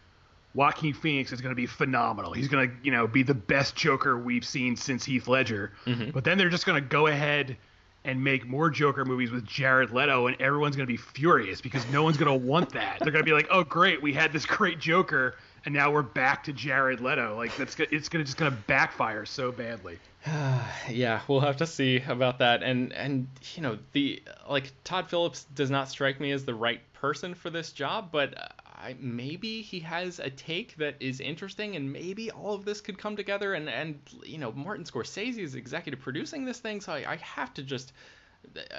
Joaquin 0.54 0.92
Phoenix 0.92 1.32
is 1.32 1.40
going 1.40 1.52
to 1.52 1.56
be 1.56 1.66
phenomenal. 1.66 2.32
He's 2.32 2.48
going 2.48 2.68
to, 2.68 2.76
you 2.82 2.90
know, 2.90 3.06
be 3.06 3.22
the 3.22 3.34
best 3.34 3.76
Joker 3.76 4.18
we've 4.18 4.44
seen 4.44 4.74
since 4.74 5.04
Heath 5.04 5.28
Ledger. 5.28 5.72
Mm-hmm. 5.86 6.10
But 6.10 6.24
then 6.24 6.38
they're 6.38 6.48
just 6.48 6.66
going 6.66 6.82
to 6.82 6.88
go 6.88 7.06
ahead 7.06 7.56
and 8.04 8.22
make 8.22 8.46
more 8.46 8.70
Joker 8.70 9.04
movies 9.04 9.30
with 9.30 9.46
Jared 9.46 9.90
Leto, 9.90 10.26
and 10.26 10.40
everyone's 10.40 10.76
going 10.76 10.86
to 10.86 10.92
be 10.92 10.96
furious 10.96 11.60
because 11.60 11.84
no 11.90 12.02
one's 12.02 12.16
going 12.16 12.40
to 12.40 12.46
want 12.46 12.70
that. 12.70 12.98
They're 13.00 13.12
going 13.12 13.24
to 13.24 13.28
be 13.28 13.34
like, 13.34 13.48
"Oh, 13.50 13.64
great, 13.64 14.00
we 14.02 14.12
had 14.12 14.32
this 14.32 14.46
great 14.46 14.78
Joker, 14.78 15.34
and 15.64 15.74
now 15.74 15.90
we're 15.90 16.02
back 16.02 16.44
to 16.44 16.52
Jared 16.52 17.00
Leto." 17.00 17.36
Like 17.36 17.56
that's 17.56 17.78
it's 17.78 18.08
going 18.08 18.24
to 18.24 18.26
just 18.26 18.38
going 18.38 18.50
to 18.50 18.58
backfire 18.66 19.26
so 19.26 19.52
badly. 19.52 19.98
yeah, 20.88 21.20
we'll 21.28 21.40
have 21.40 21.56
to 21.58 21.66
see 21.66 22.00
about 22.06 22.38
that. 22.38 22.62
And 22.62 22.92
and 22.92 23.28
you 23.54 23.62
know 23.62 23.78
the 23.92 24.22
like 24.48 24.72
Todd 24.84 25.08
Phillips 25.08 25.44
does 25.54 25.70
not 25.70 25.88
strike 25.88 26.20
me 26.20 26.32
as 26.32 26.44
the 26.44 26.54
right 26.54 26.80
person 26.94 27.34
for 27.34 27.50
this 27.50 27.72
job, 27.72 28.10
but 28.12 28.34
I, 28.78 28.96
maybe 29.00 29.62
he 29.62 29.80
has 29.80 30.18
a 30.18 30.30
take 30.30 30.76
that 30.76 30.96
is 31.00 31.20
interesting, 31.20 31.76
and 31.76 31.92
maybe 31.92 32.30
all 32.30 32.54
of 32.54 32.64
this 32.64 32.80
could 32.80 32.98
come 32.98 33.16
together. 33.16 33.54
And 33.54 33.68
and 33.68 33.98
you 34.24 34.38
know, 34.38 34.52
Martin 34.52 34.84
Scorsese 34.84 35.38
is 35.38 35.54
executive 35.54 36.00
producing 36.00 36.44
this 36.44 36.60
thing, 36.60 36.80
so 36.80 36.92
I, 36.92 37.12
I 37.12 37.16
have 37.16 37.52
to 37.54 37.62
just 37.62 37.92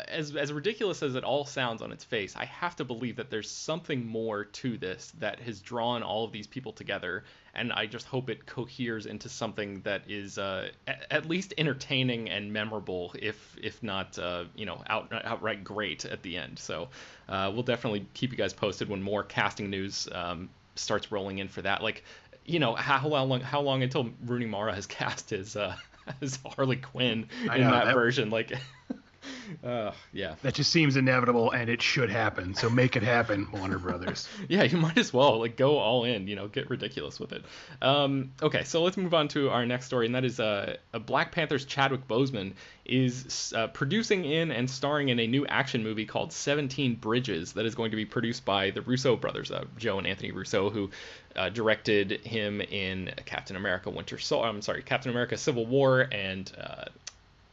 as 0.07 0.35
as 0.35 0.51
ridiculous 0.51 1.03
as 1.03 1.15
it 1.15 1.23
all 1.23 1.45
sounds 1.45 1.81
on 1.81 1.91
its 1.91 2.03
face, 2.03 2.35
I 2.35 2.45
have 2.45 2.75
to 2.77 2.85
believe 2.85 3.15
that 3.17 3.29
there's 3.29 3.49
something 3.49 4.05
more 4.05 4.45
to 4.45 4.77
this 4.77 5.13
that 5.19 5.39
has 5.41 5.59
drawn 5.59 6.03
all 6.03 6.23
of 6.23 6.31
these 6.31 6.47
people 6.47 6.71
together, 6.71 7.23
and 7.53 7.71
I 7.71 7.85
just 7.85 8.05
hope 8.05 8.29
it 8.29 8.45
coheres 8.45 9.05
into 9.05 9.29
something 9.29 9.81
that 9.81 10.03
is 10.07 10.37
uh, 10.37 10.69
a- 10.87 11.13
at 11.13 11.27
least 11.27 11.53
entertaining 11.57 12.29
and 12.29 12.51
memorable, 12.51 13.13
if 13.19 13.55
if 13.61 13.81
not 13.83 14.17
uh, 14.17 14.45
you 14.55 14.65
know 14.65 14.81
out, 14.87 15.11
outright 15.23 15.63
great 15.63 16.05
at 16.05 16.23
the 16.23 16.37
end. 16.37 16.57
So 16.57 16.89
uh, 17.27 17.51
we'll 17.53 17.63
definitely 17.63 18.05
keep 18.13 18.31
you 18.31 18.37
guys 18.37 18.53
posted 18.53 18.89
when 18.89 19.01
more 19.01 19.23
casting 19.23 19.69
news 19.69 20.07
um, 20.11 20.49
starts 20.75 21.11
rolling 21.11 21.39
in 21.39 21.47
for 21.47 21.61
that. 21.61 21.83
Like 21.83 22.03
you 22.45 22.59
know 22.59 22.75
how, 22.75 22.97
how 22.97 23.07
long 23.23 23.41
how 23.41 23.61
long 23.61 23.83
until 23.83 24.09
Rooney 24.25 24.47
Mara 24.47 24.73
has 24.73 24.85
cast 24.87 25.29
his 25.29 25.55
uh, 25.55 25.75
his 26.19 26.39
Harley 26.45 26.77
Quinn 26.77 27.27
in 27.41 27.47
know, 27.47 27.71
that, 27.71 27.85
that 27.85 27.93
version 27.93 28.29
like. 28.29 28.53
Uh, 29.63 29.91
yeah. 30.13 30.35
That 30.43 30.53
just 30.53 30.71
seems 30.71 30.95
inevitable, 30.95 31.51
and 31.51 31.69
it 31.69 31.81
should 31.81 32.09
happen. 32.09 32.55
So 32.55 32.69
make 32.69 32.95
it 32.95 33.03
happen, 33.03 33.47
Warner 33.51 33.77
Brothers. 33.77 34.27
yeah, 34.47 34.63
you 34.63 34.77
might 34.77 34.97
as 34.97 35.13
well 35.13 35.39
like 35.39 35.57
go 35.57 35.77
all 35.77 36.03
in. 36.05 36.27
You 36.27 36.35
know, 36.35 36.47
get 36.47 36.69
ridiculous 36.69 37.19
with 37.19 37.33
it. 37.33 37.43
Um, 37.81 38.31
okay, 38.41 38.63
so 38.63 38.83
let's 38.83 38.97
move 38.97 39.13
on 39.13 39.27
to 39.29 39.49
our 39.49 39.65
next 39.65 39.85
story, 39.85 40.05
and 40.05 40.15
that 40.15 40.25
is 40.25 40.39
uh, 40.39 40.77
Black 41.05 41.31
Panther's 41.31 41.65
Chadwick 41.65 42.07
Boseman 42.07 42.53
is 42.85 43.53
uh, 43.55 43.67
producing 43.67 44.25
in 44.25 44.51
and 44.51 44.69
starring 44.69 45.09
in 45.09 45.19
a 45.19 45.27
new 45.27 45.45
action 45.45 45.83
movie 45.83 46.05
called 46.05 46.33
17 46.33 46.95
Bridges 46.95 47.53
that 47.53 47.65
is 47.65 47.75
going 47.75 47.91
to 47.91 47.97
be 47.97 48.05
produced 48.05 48.45
by 48.45 48.71
the 48.71 48.81
Russo 48.81 49.15
brothers, 49.15 49.51
uh, 49.51 49.65
Joe 49.77 49.99
and 49.99 50.07
Anthony 50.07 50.31
Russo, 50.31 50.69
who 50.69 50.89
uh, 51.35 51.49
directed 51.49 52.25
him 52.25 52.61
in 52.61 53.11
Captain 53.25 53.55
America: 53.55 53.89
Winter 53.89 54.17
Soldier. 54.17 54.47
I'm 54.47 54.61
sorry, 54.61 54.81
Captain 54.81 55.11
America: 55.11 55.37
Civil 55.37 55.65
War, 55.65 56.07
and 56.11 56.51
uh, 56.59 56.85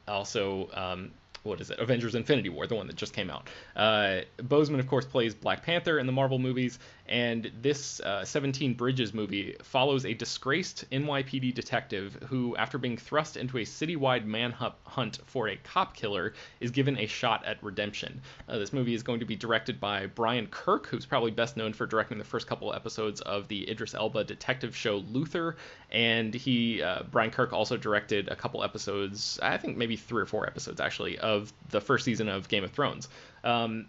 also 0.09 0.69
um, 0.75 1.11
what 1.47 1.61
is 1.61 1.71
it? 1.71 1.79
Avengers 1.79 2.15
Infinity 2.15 2.49
War, 2.49 2.67
the 2.67 2.75
one 2.75 2.87
that 2.87 2.97
just 2.97 3.13
came 3.13 3.31
out. 3.31 3.49
Uh, 3.75 4.21
Boseman, 4.39 4.79
of 4.79 4.87
course, 4.87 5.05
plays 5.05 5.35
Black 5.35 5.63
Panther 5.63 5.99
in 5.99 6.07
the 6.07 6.13
Marvel 6.13 6.39
movies, 6.39 6.79
and 7.09 7.51
this 7.61 8.01
uh, 8.01 8.25
17 8.25 8.75
Bridges 8.75 9.15
movie 9.15 9.57
follows 9.63 10.05
a 10.05 10.15
disgraced 10.15 10.85
NYPD 10.91 11.55
detective 11.55 12.19
who, 12.29 12.57
after 12.57 12.79
being 12.79 12.97
thrust 12.97 13.37
into 13.37 13.59
a 13.59 13.63
citywide 13.63 14.25
manhunt 14.25 15.21
for 15.27 15.49
a 15.49 15.57
cop 15.57 15.95
killer, 15.95 16.35
is 16.61 16.71
given 16.71 16.99
a 16.99 17.07
shot 17.07 17.45
at 17.45 17.63
redemption. 17.63 18.21
Uh, 18.49 18.59
this 18.59 18.73
movie 18.73 18.95
is 18.95 19.03
going 19.03 19.21
to 19.21 19.27
be 19.27 19.37
directed 19.37 19.79
by 19.79 20.07
Brian 20.07 20.47
Kirk, 20.49 20.87
who's 20.87 21.07
probably 21.07 21.31
best 21.31 21.57
known 21.57 21.73
for 21.73 21.87
directing 21.87 22.19
the 22.19 22.25
first 22.25 22.47
couple 22.47 22.75
episodes 22.75 23.21
of 23.21 23.47
the 23.49 23.69
Idris 23.71 23.95
Elba 23.95 24.25
detective 24.25 24.75
show 24.75 24.97
Luther, 24.97 25.57
and 25.91 26.35
he, 26.35 26.83
uh, 26.83 27.05
Brian 27.11 27.31
Kirk, 27.31 27.53
also 27.53 27.77
directed 27.77 28.29
a 28.29 28.37
couple 28.37 28.65
episodes, 28.65 29.39
I 29.43 29.57
think 29.59 29.77
maybe 29.77 29.97
three 29.97 30.23
or 30.23 30.27
four 30.27 30.47
episodes 30.47 30.81
actually, 30.81 31.19
of 31.19 31.53
the 31.71 31.81
first 31.81 32.05
season 32.05 32.29
of 32.29 32.49
Game 32.49 32.65
of 32.65 32.73
Thrones. 32.73 33.09
Um, 33.45 33.87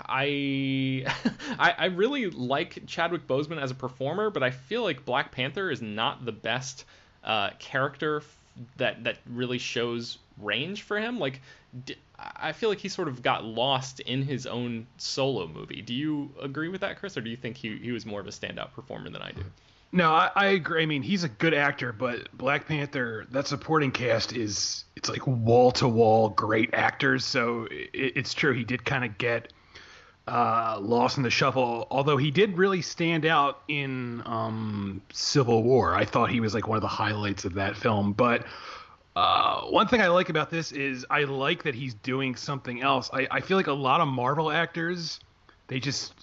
I, 0.00 1.06
I 1.58 1.74
I 1.78 1.84
really 1.86 2.30
like 2.30 2.86
Chadwick 2.86 3.26
Boseman 3.26 3.60
as 3.60 3.70
a 3.70 3.74
performer, 3.74 4.30
but 4.30 4.42
I 4.42 4.50
feel 4.50 4.82
like 4.82 5.04
Black 5.04 5.32
Panther 5.32 5.70
is 5.70 5.82
not 5.82 6.24
the 6.24 6.32
best 6.32 6.84
uh, 7.22 7.50
character 7.58 8.22
that 8.76 9.04
that 9.04 9.18
really 9.28 9.58
shows 9.58 10.18
range 10.38 10.82
for 10.82 10.98
him. 10.98 11.18
Like, 11.18 11.40
I 12.18 12.52
feel 12.52 12.68
like 12.68 12.78
he 12.78 12.88
sort 12.88 13.08
of 13.08 13.22
got 13.22 13.44
lost 13.44 14.00
in 14.00 14.22
his 14.22 14.46
own 14.46 14.86
solo 14.96 15.46
movie. 15.46 15.82
Do 15.82 15.94
you 15.94 16.30
agree 16.40 16.68
with 16.68 16.82
that, 16.82 16.98
Chris, 16.98 17.16
or 17.16 17.20
do 17.20 17.30
you 17.30 17.36
think 17.36 17.56
he 17.56 17.76
he 17.78 17.92
was 17.92 18.06
more 18.06 18.20
of 18.20 18.26
a 18.26 18.30
standout 18.30 18.72
performer 18.72 19.10
than 19.10 19.22
I 19.22 19.32
do? 19.32 19.44
No, 19.94 20.12
I, 20.12 20.28
I, 20.34 20.46
agree. 20.46 20.82
I 20.82 20.86
mean, 20.86 21.02
he's 21.02 21.22
a 21.22 21.28
good 21.28 21.54
actor, 21.54 21.92
but 21.92 22.36
Black 22.36 22.66
Panther, 22.66 23.26
that 23.30 23.46
supporting 23.46 23.92
cast 23.92 24.32
is 24.32 24.86
it's 24.96 25.08
like 25.08 25.24
wall 25.24 25.70
to 25.70 25.86
wall 25.86 26.30
great 26.30 26.70
actors. 26.74 27.24
So 27.24 27.68
it, 27.70 27.90
it's 27.94 28.34
true 28.34 28.52
he 28.52 28.64
did 28.64 28.84
kind 28.84 29.04
of 29.04 29.16
get 29.18 29.52
uh, 30.26 30.78
lost 30.80 31.16
in 31.16 31.22
the 31.22 31.30
shuffle. 31.30 31.86
Although 31.92 32.16
he 32.16 32.32
did 32.32 32.58
really 32.58 32.82
stand 32.82 33.24
out 33.24 33.62
in 33.68 34.20
um, 34.26 35.00
Civil 35.12 35.62
War. 35.62 35.94
I 35.94 36.04
thought 36.06 36.28
he 36.28 36.40
was 36.40 36.54
like 36.54 36.66
one 36.66 36.74
of 36.74 36.82
the 36.82 36.88
highlights 36.88 37.44
of 37.44 37.54
that 37.54 37.76
film. 37.76 38.14
But 38.14 38.46
uh, 39.14 39.60
one 39.66 39.86
thing 39.86 40.00
I 40.00 40.08
like 40.08 40.28
about 40.28 40.50
this 40.50 40.72
is 40.72 41.06
I 41.08 41.22
like 41.22 41.62
that 41.62 41.76
he's 41.76 41.94
doing 41.94 42.34
something 42.34 42.82
else. 42.82 43.10
I, 43.12 43.28
I 43.30 43.40
feel 43.42 43.56
like 43.56 43.68
a 43.68 43.72
lot 43.72 44.00
of 44.00 44.08
Marvel 44.08 44.50
actors, 44.50 45.20
they 45.68 45.78
just 45.78 46.14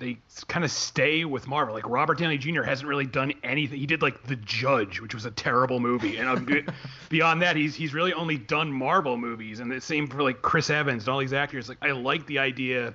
they 0.00 0.16
kind 0.48 0.64
of 0.64 0.70
stay 0.70 1.24
with 1.24 1.46
Marvel. 1.46 1.74
Like 1.74 1.88
Robert 1.88 2.18
Downey 2.18 2.38
Jr. 2.38 2.62
hasn't 2.62 2.88
really 2.88 3.06
done 3.06 3.32
anything. 3.44 3.78
He 3.78 3.86
did 3.86 4.02
like 4.02 4.24
The 4.24 4.36
Judge, 4.36 5.00
which 5.00 5.14
was 5.14 5.26
a 5.26 5.30
terrible 5.30 5.78
movie, 5.78 6.16
and 6.16 6.28
um, 6.28 6.66
beyond 7.08 7.42
that, 7.42 7.54
he's 7.54 7.76
he's 7.76 7.94
really 7.94 8.12
only 8.12 8.38
done 8.38 8.72
Marvel 8.72 9.16
movies. 9.16 9.60
And 9.60 9.70
the 9.70 9.80
same 9.80 10.08
for 10.08 10.22
like 10.22 10.42
Chris 10.42 10.70
Evans 10.70 11.04
and 11.04 11.10
all 11.10 11.20
these 11.20 11.32
actors. 11.32 11.68
Like 11.68 11.78
I 11.82 11.92
like 11.92 12.26
the 12.26 12.38
idea 12.40 12.94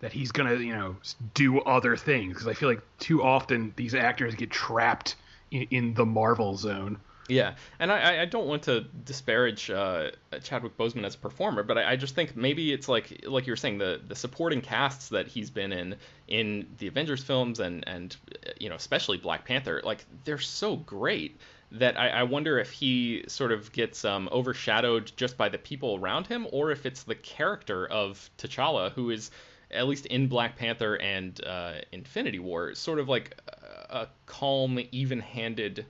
that 0.00 0.12
he's 0.12 0.30
gonna 0.30 0.56
you 0.56 0.74
know 0.74 0.96
do 1.34 1.60
other 1.62 1.96
things 1.96 2.34
because 2.34 2.46
I 2.46 2.54
feel 2.54 2.68
like 2.68 2.82
too 2.98 3.22
often 3.22 3.72
these 3.76 3.94
actors 3.94 4.34
get 4.34 4.50
trapped 4.50 5.16
in, 5.50 5.66
in 5.70 5.94
the 5.94 6.06
Marvel 6.06 6.56
zone. 6.56 6.98
Yeah, 7.28 7.54
and 7.78 7.92
I, 7.92 8.22
I 8.22 8.24
don't 8.24 8.46
want 8.46 8.64
to 8.64 8.80
disparage 9.04 9.70
uh, 9.70 10.10
Chadwick 10.42 10.76
Boseman 10.76 11.04
as 11.04 11.14
a 11.14 11.18
performer, 11.18 11.62
but 11.62 11.78
I, 11.78 11.92
I, 11.92 11.96
just 11.96 12.16
think 12.16 12.36
maybe 12.36 12.72
it's 12.72 12.88
like 12.88 13.24
like 13.26 13.46
you 13.46 13.52
were 13.52 13.56
saying 13.56 13.78
the 13.78 14.00
the 14.06 14.16
supporting 14.16 14.60
casts 14.60 15.08
that 15.10 15.28
he's 15.28 15.48
been 15.48 15.72
in 15.72 15.96
in 16.26 16.66
the 16.78 16.88
Avengers 16.88 17.22
films 17.22 17.60
and 17.60 17.86
and 17.86 18.16
you 18.58 18.68
know 18.68 18.74
especially 18.74 19.18
Black 19.18 19.44
Panther, 19.44 19.80
like 19.84 20.04
they're 20.24 20.38
so 20.38 20.76
great 20.76 21.38
that 21.70 21.98
I, 21.98 22.08
I 22.08 22.22
wonder 22.24 22.58
if 22.58 22.70
he 22.70 23.24
sort 23.28 23.52
of 23.52 23.70
gets 23.72 24.04
um, 24.04 24.28
overshadowed 24.32 25.12
just 25.16 25.38
by 25.38 25.48
the 25.48 25.58
people 25.58 25.98
around 26.00 26.26
him, 26.26 26.46
or 26.50 26.72
if 26.72 26.86
it's 26.86 27.04
the 27.04 27.14
character 27.14 27.86
of 27.86 28.30
T'Challa 28.36 28.92
who 28.92 29.10
is 29.10 29.30
at 29.70 29.86
least 29.86 30.06
in 30.06 30.26
Black 30.26 30.56
Panther 30.56 30.96
and 30.96 31.42
uh, 31.44 31.74
Infinity 31.92 32.40
War, 32.40 32.74
sort 32.74 32.98
of 32.98 33.08
like 33.08 33.40
a, 33.48 34.00
a 34.00 34.08
calm, 34.26 34.78
even-handed 34.90 35.86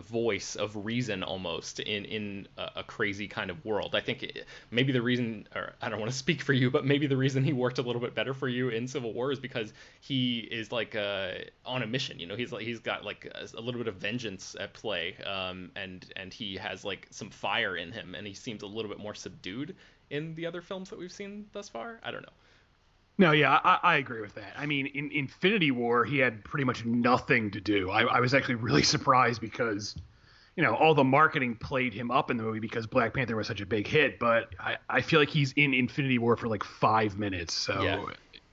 voice 0.00 0.56
of 0.56 0.84
reason 0.84 1.22
almost 1.22 1.80
in 1.80 2.04
in 2.04 2.48
a, 2.56 2.70
a, 2.76 2.84
crazy 2.84 3.28
kind 3.28 3.50
of 3.50 3.64
world. 3.64 3.94
I 3.94 4.00
think 4.00 4.38
maybe 4.70 4.92
the 4.92 5.02
reason, 5.02 5.46
or 5.54 5.74
I 5.80 5.88
don't 5.88 6.00
want 6.00 6.10
to 6.10 6.16
speak 6.16 6.42
for 6.42 6.52
you, 6.52 6.70
but 6.70 6.84
maybe 6.84 7.06
the 7.06 7.16
reason 7.16 7.44
he 7.44 7.52
worked 7.52 7.78
a 7.78 7.82
little 7.82 8.00
bit 8.00 8.14
better 8.14 8.34
for 8.34 8.48
you 8.48 8.68
in 8.68 8.88
Civil 8.88 9.12
War 9.12 9.32
is 9.32 9.38
because 9.38 9.72
he 10.00 10.40
is 10.40 10.72
like 10.72 10.94
uh, 10.96 11.32
on 11.64 11.82
a 11.82 11.86
mission. 11.86 12.18
You 12.18 12.26
know, 12.26 12.36
he's 12.36 12.52
like 12.52 12.64
he's 12.64 12.80
got 12.80 13.04
like 13.04 13.30
a, 13.34 13.48
a 13.56 13.60
little 13.60 13.80
bit 13.80 13.88
of 13.88 13.96
vengeance 13.96 14.56
at 14.58 14.72
play, 14.72 15.16
um, 15.24 15.70
and 15.76 16.04
and 16.16 16.32
he 16.32 16.56
has 16.56 16.84
like 16.84 17.06
some 17.10 17.30
fire 17.30 17.76
in 17.76 17.92
him, 17.92 18.14
and 18.14 18.26
he 18.26 18.34
seems 18.34 18.62
a 18.62 18.66
little 18.66 18.90
bit 18.90 18.98
more 18.98 19.14
subdued 19.14 19.76
in 20.10 20.34
the 20.34 20.46
other 20.46 20.60
films 20.60 20.90
that 20.90 20.98
we've 20.98 21.12
seen 21.12 21.46
thus 21.52 21.68
far. 21.68 22.00
I 22.02 22.10
don't 22.10 22.22
know. 22.22 22.32
No, 23.20 23.32
yeah, 23.32 23.60
I, 23.62 23.78
I, 23.82 23.96
agree 23.96 24.22
with 24.22 24.34
that. 24.36 24.54
I 24.56 24.64
mean, 24.64 24.86
in 24.86 25.12
Infinity 25.12 25.72
War, 25.72 26.06
he 26.06 26.16
had 26.16 26.42
pretty 26.42 26.64
much 26.64 26.86
nothing 26.86 27.50
to 27.50 27.60
do. 27.60 27.90
I, 27.90 28.04
I, 28.04 28.18
was 28.18 28.32
actually 28.32 28.54
really 28.54 28.82
surprised 28.96 29.42
because, 29.42 29.94
you 30.56 30.62
know, 30.62 30.74
all 30.74 30.94
the 30.94 31.04
marketing 31.04 31.56
played 31.56 31.92
him 31.92 32.10
up 32.10 32.30
in 32.30 32.38
the 32.38 32.42
movie 32.42 32.60
because 32.60 32.86
Black 32.86 33.12
Panther 33.12 33.36
was 33.36 33.46
such 33.46 33.60
a 33.60 33.66
big 33.66 33.86
hit. 33.86 34.18
But 34.18 34.54
I, 34.58 34.78
I 34.88 35.02
feel 35.02 35.20
like 35.20 35.28
he's 35.28 35.52
in 35.52 35.74
Infinity 35.74 36.16
War 36.16 36.34
for 36.34 36.48
like 36.48 36.64
five 36.64 37.18
minutes. 37.18 37.52
So, 37.52 37.82
yeah. 37.82 38.04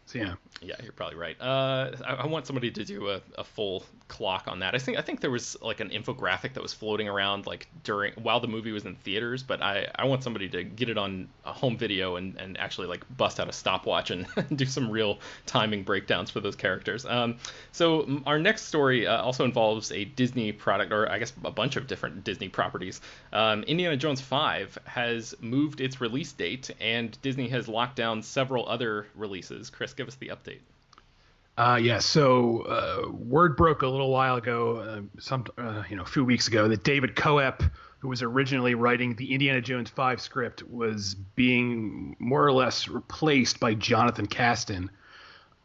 so 0.05 0.19
yeah. 0.19 0.33
Yeah, 0.61 0.75
you're 0.81 0.91
probably 0.91 1.17
right. 1.17 1.39
Uh, 1.39 1.91
I, 2.03 2.13
I, 2.15 2.25
want 2.25 2.47
somebody 2.47 2.71
to 2.71 2.83
do 2.83 3.09
a, 3.09 3.21
a, 3.37 3.43
full 3.43 3.83
clock 4.07 4.45
on 4.47 4.59
that. 4.59 4.73
I 4.73 4.79
think 4.79 4.97
I 4.97 5.01
think 5.01 5.21
there 5.21 5.29
was 5.29 5.55
like 5.61 5.81
an 5.81 5.89
infographic 5.89 6.53
that 6.53 6.63
was 6.63 6.73
floating 6.73 7.07
around 7.07 7.45
like 7.45 7.67
during 7.83 8.13
while 8.13 8.39
the 8.39 8.47
movie 8.47 8.71
was 8.71 8.83
in 8.83 8.95
theaters, 8.95 9.43
but 9.43 9.61
I, 9.61 9.87
I 9.95 10.05
want 10.05 10.23
somebody 10.23 10.49
to 10.49 10.63
get 10.63 10.89
it 10.89 10.97
on 10.97 11.29
a 11.45 11.53
home 11.53 11.77
video 11.77 12.15
and, 12.15 12.35
and 12.37 12.57
actually 12.59 12.87
like 12.87 13.03
bust 13.17 13.39
out 13.39 13.47
a 13.47 13.53
stopwatch 13.53 14.09
and 14.09 14.25
do 14.55 14.65
some 14.65 14.89
real 14.89 15.19
timing 15.45 15.83
breakdowns 15.83 16.31
for 16.31 16.39
those 16.39 16.55
characters. 16.55 17.05
Um, 17.05 17.37
so 17.71 18.21
our 18.25 18.39
next 18.39 18.63
story 18.63 19.05
uh, 19.05 19.21
also 19.21 19.45
involves 19.45 19.91
a 19.91 20.05
Disney 20.05 20.51
product, 20.51 20.91
or 20.91 21.11
I 21.11 21.19
guess 21.19 21.33
a 21.43 21.51
bunch 21.51 21.75
of 21.75 21.85
different 21.85 22.23
Disney 22.23 22.49
properties. 22.49 22.99
Um, 23.31 23.61
Indiana 23.63 23.95
Jones 23.95 24.21
5 24.21 24.79
has 24.85 25.35
moved 25.39 25.81
its 25.81 26.01
release 26.01 26.31
date, 26.31 26.71
and 26.79 27.15
Disney 27.21 27.47
has 27.49 27.67
locked 27.67 27.95
down 27.95 28.23
several 28.23 28.67
other 28.67 29.05
releases. 29.13 29.69
Chris, 29.69 29.93
give 29.93 30.07
us 30.07 30.15
the 30.15 30.29
update 30.29 30.46
update? 30.47 30.59
Uh, 31.57 31.75
yeah, 31.75 31.97
so 31.97 32.61
uh, 32.61 33.09
word 33.09 33.57
broke 33.57 33.81
a 33.81 33.87
little 33.87 34.11
while 34.11 34.35
ago, 34.35 34.77
uh, 34.77 35.01
some 35.19 35.43
uh, 35.57 35.83
you 35.89 35.95
know, 35.95 36.03
a 36.03 36.05
few 36.05 36.23
weeks 36.23 36.47
ago, 36.47 36.67
that 36.67 36.83
David 36.83 37.15
Koepp, 37.15 37.71
who 37.99 38.09
was 38.09 38.21
originally 38.21 38.75
writing 38.75 39.15
the 39.15 39.33
Indiana 39.33 39.59
Jones 39.59 39.89
5 39.89 40.21
script, 40.21 40.61
was 40.69 41.15
being 41.15 42.15
more 42.19 42.45
or 42.45 42.53
less 42.53 42.87
replaced 42.87 43.59
by 43.59 43.73
Jonathan 43.73 44.27
Kasdan. 44.27 44.89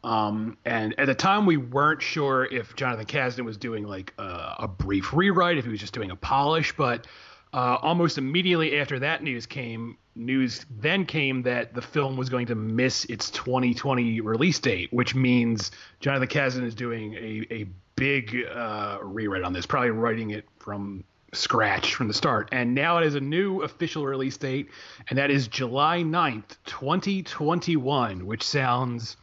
Um, 0.03 0.57
and 0.65 0.99
at 0.99 1.05
the 1.05 1.13
time, 1.13 1.45
we 1.45 1.57
weren't 1.57 2.01
sure 2.01 2.45
if 2.45 2.75
Jonathan 2.75 3.05
Kasdan 3.05 3.45
was 3.45 3.57
doing 3.57 3.85
like 3.85 4.13
a 4.17 4.67
brief 4.67 5.13
rewrite, 5.13 5.59
if 5.59 5.63
he 5.63 5.71
was 5.71 5.79
just 5.79 5.93
doing 5.93 6.09
a 6.09 6.15
polish. 6.15 6.75
But 6.75 7.05
uh, 7.53 7.77
almost 7.81 8.17
immediately 8.17 8.79
after 8.79 8.99
that 8.99 9.23
news 9.23 9.45
came, 9.45 9.97
news 10.15 10.65
then 10.79 11.05
came 11.05 11.43
that 11.43 11.73
the 11.73 11.81
film 11.81 12.17
was 12.17 12.29
going 12.29 12.47
to 12.47 12.55
miss 12.55 13.05
its 13.05 13.29
2020 13.29 14.21
release 14.21 14.59
date, 14.59 14.91
which 14.91 15.13
means 15.13 15.71
Jonathan 15.99 16.27
Kasdan 16.27 16.63
is 16.63 16.75
doing 16.75 17.13
a, 17.13 17.53
a 17.53 17.67
big 17.95 18.35
uh, 18.53 18.97
rewrite 19.01 19.43
on 19.43 19.53
this, 19.53 19.65
probably 19.65 19.91
writing 19.91 20.31
it 20.31 20.45
from 20.59 21.03
scratch 21.31 21.95
from 21.95 22.07
the 22.07 22.13
start. 22.13 22.49
And 22.51 22.73
now 22.73 22.97
it 22.97 23.03
has 23.03 23.15
a 23.15 23.21
new 23.21 23.61
official 23.61 24.05
release 24.05 24.37
date, 24.37 24.69
and 25.09 25.17
that 25.17 25.31
is 25.31 25.47
July 25.47 26.03
9th, 26.03 26.57
2021, 26.65 28.25
which 28.25 28.43
sounds 28.43 29.17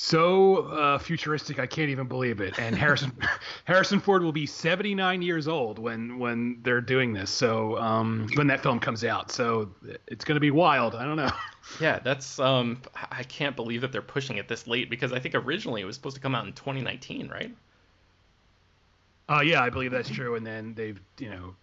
so 0.00 0.58
uh, 0.68 0.96
futuristic 0.96 1.58
I 1.58 1.66
can't 1.66 1.90
even 1.90 2.06
believe 2.06 2.40
it. 2.40 2.56
And 2.60 2.76
Harrison 2.76 3.10
Harrison 3.64 3.98
Ford 3.98 4.22
will 4.22 4.30
be 4.30 4.46
79 4.46 5.22
years 5.22 5.48
old 5.48 5.80
when 5.80 6.20
when 6.20 6.60
they're 6.62 6.80
doing 6.80 7.12
this. 7.12 7.30
So 7.30 7.76
um, 7.78 8.28
when 8.34 8.46
that 8.46 8.62
film 8.62 8.78
comes 8.78 9.02
out, 9.02 9.32
so 9.32 9.74
it's 10.06 10.24
going 10.24 10.36
to 10.36 10.40
be 10.40 10.52
wild. 10.52 10.94
I 10.94 11.04
don't 11.04 11.16
know. 11.16 11.30
Yeah, 11.82 11.98
that's 11.98 12.38
um, 12.38 12.80
I 13.12 13.24
can't 13.24 13.54
believe 13.54 13.82
that 13.82 13.92
they're 13.92 14.00
pushing 14.00 14.38
it 14.38 14.48
this 14.48 14.66
late 14.66 14.88
because 14.88 15.12
I 15.12 15.18
think 15.18 15.34
originally 15.34 15.82
it 15.82 15.84
was 15.84 15.96
supposed 15.96 16.16
to 16.16 16.22
come 16.22 16.34
out 16.34 16.46
in 16.46 16.54
2019, 16.54 17.28
right? 17.28 17.54
Uh, 19.28 19.42
yeah, 19.42 19.62
I 19.62 19.68
believe 19.68 19.90
that's 19.90 20.08
true. 20.08 20.36
And 20.36 20.46
then 20.46 20.72
they've, 20.72 20.98
you 21.18 21.28
know, 21.28 21.54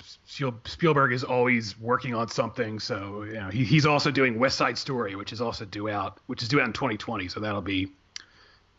Spielberg 0.65 1.11
is 1.11 1.23
always 1.23 1.79
working 1.79 2.13
on 2.13 2.27
something. 2.27 2.79
So, 2.79 3.23
you 3.23 3.33
know, 3.33 3.49
he, 3.49 3.63
he's 3.63 3.87
also 3.87 4.11
doing 4.11 4.37
West 4.37 4.57
Side 4.59 4.77
Story, 4.77 5.15
which 5.15 5.33
is 5.33 5.41
also 5.41 5.65
due 5.65 5.89
out, 5.89 6.19
which 6.27 6.43
is 6.43 6.49
due 6.49 6.61
out 6.61 6.67
in 6.67 6.73
2020. 6.73 7.27
So 7.27 7.39
that'll 7.39 7.63
be 7.63 7.91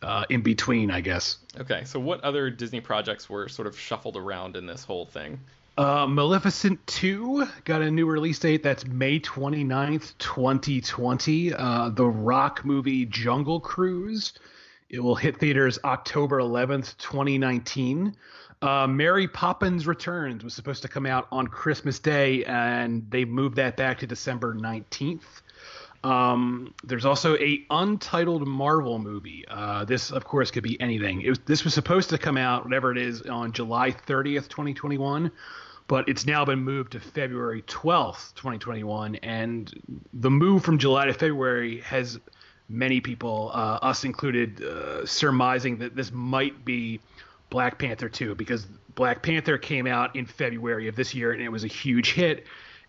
uh, 0.03 0.25
in 0.29 0.43
between, 0.43 0.91
I 0.91 1.01
guess. 1.01 1.39
Okay, 1.59 1.85
so 1.85 1.99
what 1.99 2.21
other 2.23 2.51
Disney 2.51 2.81
projects 2.81 3.29
were 3.29 3.49
sort 3.49 3.67
of 3.67 3.79
shuffled 3.79 4.17
around 4.17 4.57
in 4.57 4.67
this 4.67 4.85
whole 4.85 5.07
thing? 5.07 5.41
Uh, 5.79 6.07
Maleficent 6.07 6.87
2 6.87 7.47
got 7.65 7.83
a 7.83 7.91
new 7.91 8.07
release 8.07 8.39
date. 8.39 8.63
That's 8.63 8.87
May 8.87 9.21
29th, 9.21 10.15
2020. 10.19 11.53
Uh, 11.53 11.91
the 11.91 12.07
Rock 12.07 12.65
movie 12.65 13.05
Jungle 13.05 13.61
Cruise. 13.61 14.33
It 14.89 15.01
will 15.01 15.17
hit 15.17 15.39
theaters 15.39 15.79
October 15.85 16.39
11th, 16.39 16.97
2019. 16.97 18.17
Uh, 18.63 18.87
Mary 18.87 19.29
Poppins 19.29 19.87
Returns 19.87 20.43
was 20.43 20.55
supposed 20.55 20.81
to 20.83 20.89
come 20.89 21.05
out 21.05 21.29
on 21.31 21.47
Christmas 21.47 21.99
Day, 21.99 22.43
and 22.45 23.05
they 23.11 23.27
moved 23.27 23.57
that 23.57 23.77
back 23.77 23.99
to 23.99 24.07
December 24.07 24.55
19th. 24.55 25.43
Um, 26.07 26.73
there's 26.85 27.05
also 27.05 27.37
a 27.37 27.67
untitled 27.69 28.47
Marvel 28.47 29.01
movie. 29.01 29.45
Uh, 29.49 29.85
this, 29.85 30.13
of 30.13 30.25
course, 30.25 30.53
could 30.53 30.63
be 30.63 30.81
anything. 30.81 31.27
Was, 31.27 31.41
this 31.47 31.65
was 31.65 31.75
supposed 31.75 32.11
to 32.11 32.19
come 32.19 32.37
out, 32.37 32.65
whatever 32.65 32.93
it 32.93 32.99
is, 32.99 33.23
on 33.23 33.51
July 33.51 33.91
30th, 33.91 34.49
2021, 34.49 35.33
but 35.89 36.09
it's 36.09 36.25
now 36.25 36.45
been 36.45 36.61
moved 36.61 36.93
to 36.93 37.01
February 37.01 37.63
12th, 37.63 38.35
2021. 38.37 39.17
And 39.17 40.05
the 40.13 40.31
move 40.31 40.65
from 40.65 40.79
July 40.79 41.07
to 41.07 41.13
February 41.13 41.81
has 41.81 42.21
many 42.69 43.01
people, 43.01 43.51
uh, 43.53 43.79
us 43.83 44.05
included, 44.05 44.63
uh, 44.63 45.05
surmising 45.07 45.79
that 45.79 45.97
this 45.97 46.13
might 46.13 46.65
be 46.65 47.01
Black 47.51 47.81
Panther 47.81 48.09
2 48.09 48.37
because 48.37 48.65
Black 48.95 49.23
Panther 49.23 49.59
came 49.59 49.89
out 49.89 50.15
in 50.15 50.27
February 50.27 50.87
of 50.87 50.95
this 50.95 51.17
year 51.17 51.33
and 51.33 51.43
it 51.43 51.49
was 51.49 51.65
a 51.65 51.69
huge 51.69 52.13
hit 52.13 52.47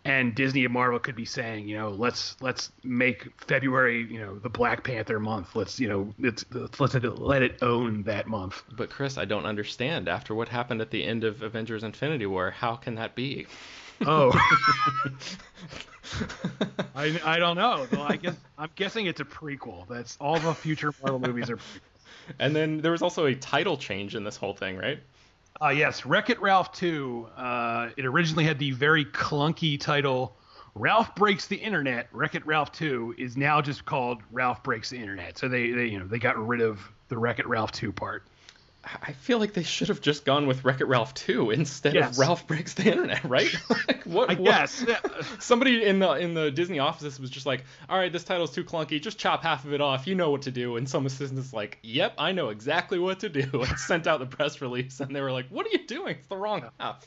and 0.07 0.33
Disney 0.33 0.63
and 0.63 0.73
Marvel 0.73 0.99
could 0.99 1.17
be 1.17 1.25
saying, 1.25 1.67
you 1.67 1.77
know, 1.77 1.89
let's 1.89 2.37
let's 2.39 2.71
make 2.85 3.27
February, 3.45 4.07
you 4.09 4.19
know, 4.19 4.39
the 4.39 4.47
Black 4.47 4.85
Panther 4.85 5.19
month. 5.19 5.53
Let's, 5.53 5.81
you 5.81 5.89
know, 5.89 6.13
let's 6.17 6.45
let's 6.53 6.79
let 6.95 7.41
it 7.43 7.61
own 7.61 8.03
that 8.03 8.25
month. 8.25 8.63
But 8.71 8.89
Chris, 8.89 9.17
I 9.17 9.25
don't 9.25 9.45
understand. 9.45 10.07
After 10.07 10.33
what 10.33 10.47
happened 10.47 10.79
at 10.79 10.91
the 10.91 11.03
end 11.03 11.25
of 11.25 11.41
Avengers: 11.41 11.83
Infinity 11.83 12.25
War, 12.25 12.51
how 12.51 12.77
can 12.77 12.95
that 12.95 13.15
be? 13.15 13.47
Oh. 14.05 14.31
I, 16.95 17.19
I 17.25 17.37
don't 17.37 17.57
know. 17.57 17.85
Well, 17.91 18.03
I 18.03 18.15
guess 18.15 18.37
I'm 18.57 18.69
guessing 18.75 19.07
it's 19.07 19.19
a 19.19 19.25
prequel. 19.25 19.89
That's 19.89 20.15
all 20.21 20.39
the 20.39 20.53
future 20.53 20.93
Marvel 21.03 21.19
movies 21.19 21.49
are 21.49 21.57
prequels. 21.57 22.33
And 22.39 22.55
then 22.55 22.79
there 22.79 22.93
was 22.93 23.01
also 23.01 23.25
a 23.25 23.35
title 23.35 23.75
change 23.75 24.15
in 24.15 24.23
this 24.23 24.37
whole 24.37 24.53
thing, 24.53 24.77
right? 24.77 24.99
Uh, 25.59 25.69
yes, 25.69 26.05
Wreck 26.05 26.29
It 26.29 26.39
Ralph 26.39 26.71
2. 26.73 27.27
Uh, 27.35 27.89
it 27.97 28.05
originally 28.05 28.43
had 28.43 28.59
the 28.59 28.71
very 28.71 29.05
clunky 29.05 29.79
title 29.79 30.35
Ralph 30.75 31.15
Breaks 31.15 31.47
the 31.47 31.55
Internet. 31.55 32.09
Wreck 32.11 32.35
It 32.35 32.45
Ralph 32.45 32.71
2 32.71 33.15
is 33.17 33.35
now 33.35 33.59
just 33.61 33.83
called 33.85 34.21
Ralph 34.31 34.61
Breaks 34.61 34.91
the 34.91 34.97
Internet. 34.97 35.37
So 35.37 35.47
they, 35.47 35.71
they 35.71 35.85
you 35.87 35.99
know 35.99 36.05
they 36.05 36.19
got 36.19 36.37
rid 36.37 36.61
of 36.61 36.79
the 37.09 37.17
Wreck 37.17 37.39
It 37.39 37.47
Ralph 37.47 37.71
2 37.71 37.91
part. 37.91 38.27
I 39.01 39.13
feel 39.13 39.39
like 39.39 39.53
they 39.53 39.63
should 39.63 39.89
have 39.89 40.01
just 40.01 40.25
gone 40.25 40.47
with 40.47 40.63
Wreck 40.63 40.81
It 40.81 40.85
Ralph 40.85 41.13
2 41.13 41.51
instead 41.51 41.95
yes. 41.95 42.11
of 42.11 42.19
Ralph 42.19 42.47
Breaks 42.47 42.73
the 42.73 42.89
Internet, 42.89 43.23
right? 43.23 43.53
like, 43.87 44.03
what, 44.03 44.29
I 44.29 44.35
what? 44.35 44.43
guess. 44.43 44.85
Somebody 45.39 45.85
in 45.85 45.99
the 45.99 46.11
in 46.13 46.33
the 46.33 46.51
Disney 46.51 46.79
offices 46.79 47.19
was 47.19 47.29
just 47.29 47.45
like, 47.45 47.65
"All 47.89 47.97
right, 47.97 48.11
this 48.11 48.23
title's 48.23 48.51
too 48.51 48.63
clunky. 48.63 49.01
Just 49.01 49.17
chop 49.17 49.43
half 49.43 49.65
of 49.65 49.73
it 49.73 49.81
off. 49.81 50.07
You 50.07 50.15
know 50.15 50.29
what 50.31 50.43
to 50.43 50.51
do." 50.51 50.77
And 50.77 50.87
some 50.87 51.05
assistant's 51.05 51.53
like, 51.53 51.79
"Yep, 51.83 52.13
I 52.17 52.31
know 52.31 52.49
exactly 52.49 52.99
what 52.99 53.19
to 53.21 53.29
do." 53.29 53.49
And 53.53 53.77
sent 53.79 54.07
out 54.07 54.19
the 54.19 54.25
press 54.25 54.61
release, 54.61 54.99
and 54.99 55.15
they 55.15 55.21
were 55.21 55.31
like, 55.31 55.47
"What 55.49 55.65
are 55.65 55.69
you 55.69 55.85
doing? 55.85 56.15
It's 56.17 56.27
the 56.27 56.37
wrong 56.37 56.69
half." 56.79 57.05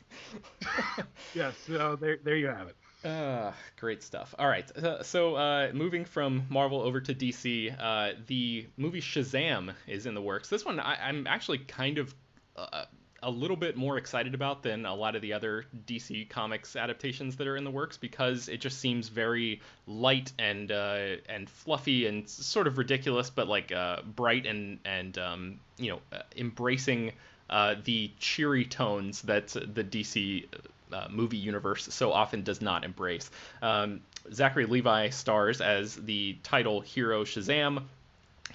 yes. 1.34 1.54
So 1.66 1.96
there 1.96 2.18
there 2.22 2.36
you 2.36 2.48
have 2.48 2.68
it. 2.68 2.76
Uh, 3.04 3.52
great 3.78 4.02
stuff. 4.02 4.34
All 4.38 4.46
right, 4.46 4.70
uh, 4.76 5.02
so 5.02 5.34
uh, 5.34 5.70
moving 5.72 6.04
from 6.04 6.44
Marvel 6.50 6.82
over 6.82 7.00
to 7.00 7.14
DC, 7.14 7.74
uh, 7.80 8.12
the 8.26 8.66
movie 8.76 9.00
Shazam 9.00 9.72
is 9.86 10.04
in 10.04 10.14
the 10.14 10.20
works. 10.20 10.50
This 10.50 10.66
one 10.66 10.78
I, 10.78 11.08
am 11.08 11.26
actually 11.26 11.58
kind 11.58 11.96
of 11.96 12.14
uh, 12.56 12.84
a 13.22 13.30
little 13.30 13.56
bit 13.56 13.74
more 13.74 13.96
excited 13.96 14.34
about 14.34 14.62
than 14.62 14.84
a 14.84 14.94
lot 14.94 15.16
of 15.16 15.22
the 15.22 15.32
other 15.32 15.64
DC 15.86 16.28
Comics 16.28 16.76
adaptations 16.76 17.36
that 17.36 17.46
are 17.46 17.56
in 17.56 17.64
the 17.64 17.70
works 17.70 17.96
because 17.96 18.50
it 18.50 18.60
just 18.60 18.78
seems 18.78 19.08
very 19.08 19.62
light 19.86 20.32
and 20.38 20.70
uh, 20.70 21.16
and 21.26 21.48
fluffy 21.48 22.06
and 22.06 22.28
sort 22.28 22.66
of 22.66 22.76
ridiculous, 22.76 23.30
but 23.30 23.48
like 23.48 23.72
bright 24.14 24.44
and 24.44 24.78
and 24.84 25.16
um, 25.16 25.60
you 25.78 25.90
know 25.90 26.18
embracing 26.36 27.12
the 27.48 28.10
cheery 28.18 28.66
tones 28.66 29.22
that 29.22 29.48
the 29.48 29.84
DC 29.84 30.44
uh, 30.92 31.08
movie 31.10 31.36
universe 31.36 31.88
so 31.92 32.12
often 32.12 32.42
does 32.42 32.60
not 32.60 32.84
embrace. 32.84 33.30
Um, 33.62 34.00
Zachary 34.32 34.66
Levi 34.66 35.10
stars 35.10 35.60
as 35.60 35.96
the 35.96 36.36
title 36.42 36.80
hero 36.80 37.24
Shazam. 37.24 37.84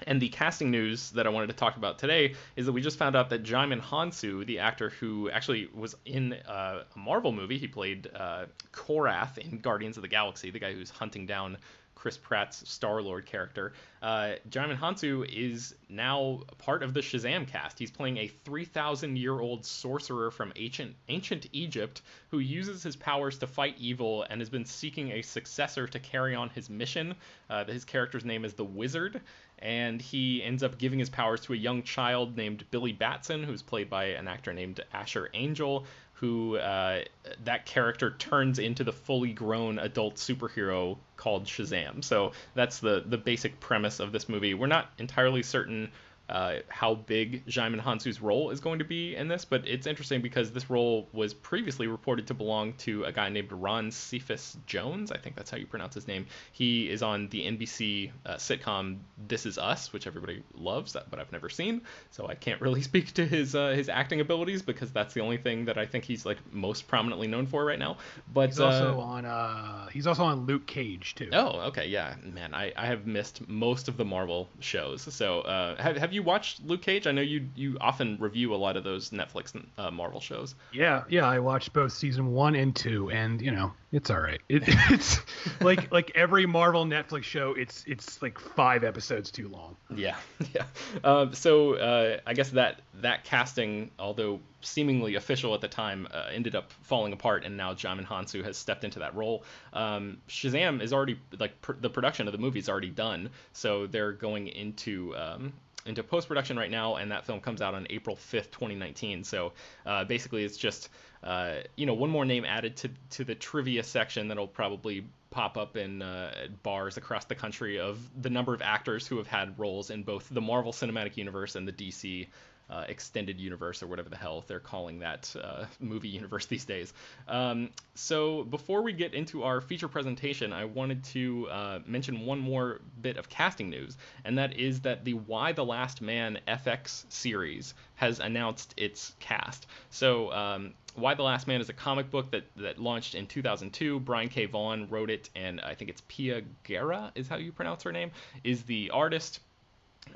And 0.06 0.20
the 0.20 0.28
casting 0.28 0.70
news 0.70 1.10
that 1.12 1.26
I 1.26 1.30
wanted 1.30 1.46
to 1.46 1.54
talk 1.54 1.78
about 1.78 1.98
today 1.98 2.34
is 2.54 2.66
that 2.66 2.72
we 2.72 2.82
just 2.82 2.98
found 2.98 3.16
out 3.16 3.30
that 3.30 3.44
Djimon 3.44 3.80
Hounsou, 3.80 4.44
the 4.44 4.58
actor 4.58 4.90
who 4.90 5.30
actually 5.30 5.70
was 5.74 5.96
in 6.04 6.34
uh, 6.34 6.82
a 6.94 6.98
Marvel 6.98 7.32
movie, 7.32 7.56
he 7.56 7.66
played 7.66 8.10
uh, 8.14 8.44
Korath 8.72 9.38
in 9.38 9.58
Guardians 9.58 9.96
of 9.96 10.02
the 10.02 10.08
Galaxy, 10.08 10.50
the 10.50 10.58
guy 10.58 10.74
who's 10.74 10.90
hunting 10.90 11.24
down 11.24 11.56
Chris 12.06 12.18
Pratt's 12.18 12.70
Star 12.70 13.02
Lord 13.02 13.26
character. 13.26 13.72
Uh, 14.00 14.34
Djimon 14.48 14.78
Hounsou 14.78 15.26
is 15.28 15.74
now 15.88 16.42
part 16.56 16.84
of 16.84 16.94
the 16.94 17.00
Shazam 17.00 17.48
cast. 17.48 17.80
He's 17.80 17.90
playing 17.90 18.18
a 18.18 18.28
3,000 18.28 19.16
year 19.16 19.40
old 19.40 19.66
sorcerer 19.66 20.30
from 20.30 20.52
ancient 20.54 20.94
ancient 21.08 21.48
Egypt 21.52 22.02
who 22.30 22.38
uses 22.38 22.84
his 22.84 22.94
powers 22.94 23.38
to 23.38 23.48
fight 23.48 23.74
evil 23.78 24.24
and 24.30 24.40
has 24.40 24.48
been 24.48 24.64
seeking 24.64 25.10
a 25.10 25.22
successor 25.22 25.88
to 25.88 25.98
carry 25.98 26.36
on 26.36 26.48
his 26.50 26.70
mission. 26.70 27.16
Uh, 27.50 27.64
his 27.64 27.84
character's 27.84 28.24
name 28.24 28.44
is 28.44 28.54
the 28.54 28.64
Wizard, 28.64 29.20
and 29.58 30.00
he 30.00 30.44
ends 30.44 30.62
up 30.62 30.78
giving 30.78 31.00
his 31.00 31.10
powers 31.10 31.40
to 31.40 31.54
a 31.54 31.56
young 31.56 31.82
child 31.82 32.36
named 32.36 32.64
Billy 32.70 32.92
Batson, 32.92 33.42
who's 33.42 33.62
played 33.62 33.90
by 33.90 34.04
an 34.04 34.28
actor 34.28 34.52
named 34.52 34.80
Asher 34.92 35.28
Angel 35.34 35.84
who 36.16 36.56
uh, 36.56 37.02
that 37.44 37.66
character 37.66 38.10
turns 38.18 38.58
into 38.58 38.84
the 38.84 38.92
fully 38.92 39.32
grown 39.32 39.78
adult 39.78 40.16
superhero 40.16 40.96
called 41.16 41.44
Shazam. 41.44 42.02
So 42.02 42.32
that's 42.54 42.78
the 42.78 43.04
the 43.06 43.18
basic 43.18 43.60
premise 43.60 44.00
of 44.00 44.12
this 44.12 44.28
movie. 44.28 44.54
We're 44.54 44.66
not 44.66 44.90
entirely 44.98 45.42
certain 45.42 45.90
uh, 46.28 46.56
how 46.68 46.94
big 46.94 47.46
Djimon 47.46 47.80
Hounsou's 47.80 48.20
role 48.20 48.50
is 48.50 48.60
going 48.60 48.80
to 48.80 48.84
be 48.84 49.14
in 49.14 49.28
this, 49.28 49.44
but 49.44 49.66
it's 49.66 49.86
interesting 49.86 50.20
because 50.20 50.50
this 50.50 50.68
role 50.68 51.08
was 51.12 51.32
previously 51.34 51.86
reported 51.86 52.26
to 52.28 52.34
belong 52.34 52.72
to 52.74 53.04
a 53.04 53.12
guy 53.12 53.28
named 53.28 53.52
Ron 53.52 53.90
Cephas 53.90 54.56
Jones. 54.66 55.12
I 55.12 55.18
think 55.18 55.36
that's 55.36 55.50
how 55.50 55.56
you 55.56 55.66
pronounce 55.66 55.94
his 55.94 56.08
name. 56.08 56.26
He 56.52 56.90
is 56.90 57.02
on 57.02 57.28
the 57.28 57.42
NBC 57.42 58.10
uh, 58.24 58.34
sitcom 58.34 58.98
This 59.28 59.46
Is 59.46 59.56
Us, 59.56 59.92
which 59.92 60.06
everybody 60.06 60.42
loves, 60.54 60.96
but 61.10 61.20
I've 61.20 61.30
never 61.30 61.48
seen, 61.48 61.82
so 62.10 62.26
I 62.26 62.34
can't 62.34 62.60
really 62.60 62.82
speak 62.90 63.12
to 63.14 63.26
his 63.26 63.54
uh, 63.54 63.68
his 63.68 63.88
acting 63.88 64.20
abilities 64.20 64.62
because 64.62 64.90
that's 64.92 65.14
the 65.14 65.20
only 65.20 65.36
thing 65.36 65.66
that 65.66 65.78
I 65.78 65.86
think 65.86 66.04
he's 66.04 66.26
like 66.26 66.38
most 66.52 66.88
prominently 66.88 67.28
known 67.28 67.46
for 67.46 67.64
right 67.64 67.78
now. 67.78 67.98
But 68.32 68.50
he's 68.50 68.60
also 68.60 68.98
uh, 68.98 69.02
on 69.02 69.24
uh, 69.24 69.88
he's 69.88 70.06
also 70.06 70.24
on 70.24 70.46
Luke 70.46 70.66
Cage 70.66 71.14
too. 71.14 71.30
Oh, 71.32 71.60
okay, 71.68 71.86
yeah, 71.86 72.16
man, 72.24 72.52
I, 72.52 72.72
I 72.76 72.86
have 72.86 73.06
missed 73.06 73.46
most 73.48 73.86
of 73.86 73.96
the 73.96 74.04
Marvel 74.04 74.48
shows. 74.58 75.02
So 75.02 75.42
uh, 75.42 75.80
have 75.80 75.96
have 75.96 76.12
you 76.12 76.15
you 76.16 76.22
watched 76.22 76.64
Luke 76.64 76.82
Cage? 76.82 77.06
I 77.06 77.12
know 77.12 77.20
you 77.20 77.48
you 77.54 77.76
often 77.80 78.16
review 78.18 78.54
a 78.54 78.56
lot 78.56 78.76
of 78.76 78.82
those 78.82 79.10
Netflix 79.10 79.54
uh, 79.78 79.90
Marvel 79.90 80.20
shows. 80.20 80.54
Yeah, 80.72 81.04
yeah, 81.08 81.26
I 81.26 81.38
watched 81.38 81.72
both 81.72 81.92
season 81.92 82.32
one 82.32 82.56
and 82.56 82.74
two, 82.74 83.10
and 83.10 83.40
you 83.40 83.52
know 83.52 83.72
it's 83.92 84.10
all 84.10 84.20
right. 84.20 84.40
It, 84.48 84.64
it's 84.66 85.20
like 85.60 85.92
like 85.92 86.10
every 86.14 86.46
Marvel 86.46 86.84
Netflix 86.84 87.24
show, 87.24 87.52
it's 87.52 87.84
it's 87.86 88.20
like 88.22 88.38
five 88.38 88.82
episodes 88.82 89.30
too 89.30 89.48
long. 89.48 89.76
Yeah, 89.94 90.16
yeah. 90.54 90.64
Uh, 91.04 91.30
so 91.32 91.74
uh, 91.74 92.18
I 92.26 92.34
guess 92.34 92.50
that 92.50 92.80
that 93.02 93.24
casting, 93.24 93.90
although 93.98 94.40
seemingly 94.62 95.14
official 95.14 95.54
at 95.54 95.60
the 95.60 95.68
time, 95.68 96.08
uh, 96.12 96.28
ended 96.32 96.54
up 96.56 96.72
falling 96.82 97.12
apart, 97.12 97.44
and 97.44 97.56
now 97.56 97.74
Djimon 97.74 98.06
Hounsou 98.06 98.42
has 98.42 98.56
stepped 98.56 98.84
into 98.84 98.98
that 98.98 99.14
role. 99.14 99.44
Um, 99.72 100.18
Shazam 100.28 100.82
is 100.82 100.92
already 100.92 101.18
like 101.38 101.60
pr- 101.60 101.74
the 101.80 101.90
production 101.90 102.26
of 102.26 102.32
the 102.32 102.38
movie 102.38 102.58
is 102.58 102.68
already 102.68 102.90
done, 102.90 103.30
so 103.52 103.86
they're 103.86 104.12
going 104.12 104.48
into 104.48 105.14
um, 105.16 105.52
into 105.86 106.02
post 106.02 106.28
production 106.28 106.56
right 106.58 106.70
now, 106.70 106.96
and 106.96 107.10
that 107.10 107.24
film 107.24 107.40
comes 107.40 107.62
out 107.62 107.74
on 107.74 107.86
April 107.90 108.16
5th, 108.16 108.50
2019. 108.50 109.24
So 109.24 109.52
uh, 109.84 110.04
basically, 110.04 110.44
it's 110.44 110.56
just 110.56 110.88
uh, 111.22 111.56
you 111.76 111.86
know 111.86 111.94
one 111.94 112.10
more 112.10 112.24
name 112.24 112.44
added 112.44 112.76
to 112.78 112.90
to 113.10 113.24
the 113.24 113.34
trivia 113.34 113.82
section 113.82 114.28
that'll 114.28 114.46
probably 114.46 115.06
pop 115.30 115.56
up 115.56 115.76
in 115.76 116.02
uh, 116.02 116.32
bars 116.62 116.96
across 116.96 117.24
the 117.24 117.34
country 117.34 117.78
of 117.78 117.98
the 118.22 118.30
number 118.30 118.54
of 118.54 118.62
actors 118.62 119.06
who 119.06 119.18
have 119.18 119.26
had 119.26 119.58
roles 119.58 119.90
in 119.90 120.02
both 120.02 120.28
the 120.30 120.40
Marvel 120.40 120.72
Cinematic 120.72 121.16
Universe 121.16 121.56
and 121.56 121.66
the 121.66 121.72
DC 121.72 122.28
uh, 122.68 122.84
extended 122.88 123.38
universe 123.38 123.82
or 123.82 123.86
whatever 123.86 124.08
the 124.08 124.16
hell 124.16 124.44
they're 124.46 124.60
calling 124.60 124.98
that 124.98 125.34
uh, 125.42 125.64
movie 125.80 126.08
universe 126.08 126.46
these 126.46 126.64
days. 126.64 126.92
Um, 127.28 127.70
so 127.94 128.44
before 128.44 128.82
we 128.82 128.92
get 128.92 129.14
into 129.14 129.44
our 129.44 129.60
feature 129.60 129.88
presentation, 129.88 130.52
I 130.52 130.64
wanted 130.64 131.04
to 131.04 131.48
uh, 131.48 131.78
mention 131.86 132.26
one 132.26 132.38
more 132.38 132.80
bit 133.00 133.16
of 133.16 133.28
casting 133.28 133.70
news, 133.70 133.96
and 134.24 134.38
that 134.38 134.58
is 134.58 134.80
that 134.80 135.04
the 135.04 135.14
Y 135.14 135.52
the 135.52 135.64
Last 135.64 136.02
Man 136.02 136.38
FX 136.48 137.04
series 137.08 137.74
has 137.94 138.20
announced 138.20 138.74
its 138.76 139.14
cast. 139.20 139.66
So 139.90 140.32
um, 140.32 140.74
Y 140.96 141.14
the 141.14 141.22
Last 141.22 141.46
Man 141.46 141.60
is 141.60 141.68
a 141.68 141.72
comic 141.72 142.10
book 142.10 142.30
that, 142.30 142.44
that 142.56 142.78
launched 142.78 143.14
in 143.14 143.26
2002. 143.26 144.00
Brian 144.00 144.28
K. 144.28 144.46
Vaughan 144.46 144.88
wrote 144.88 145.10
it, 145.10 145.30
and 145.36 145.60
I 145.60 145.74
think 145.74 145.90
it's 145.90 146.02
Pia 146.08 146.42
Guerra 146.64 147.12
is 147.14 147.28
how 147.28 147.36
you 147.36 147.52
pronounce 147.52 147.82
her 147.82 147.92
name, 147.92 148.10
is 148.44 148.62
the 148.62 148.90
artist 148.90 149.40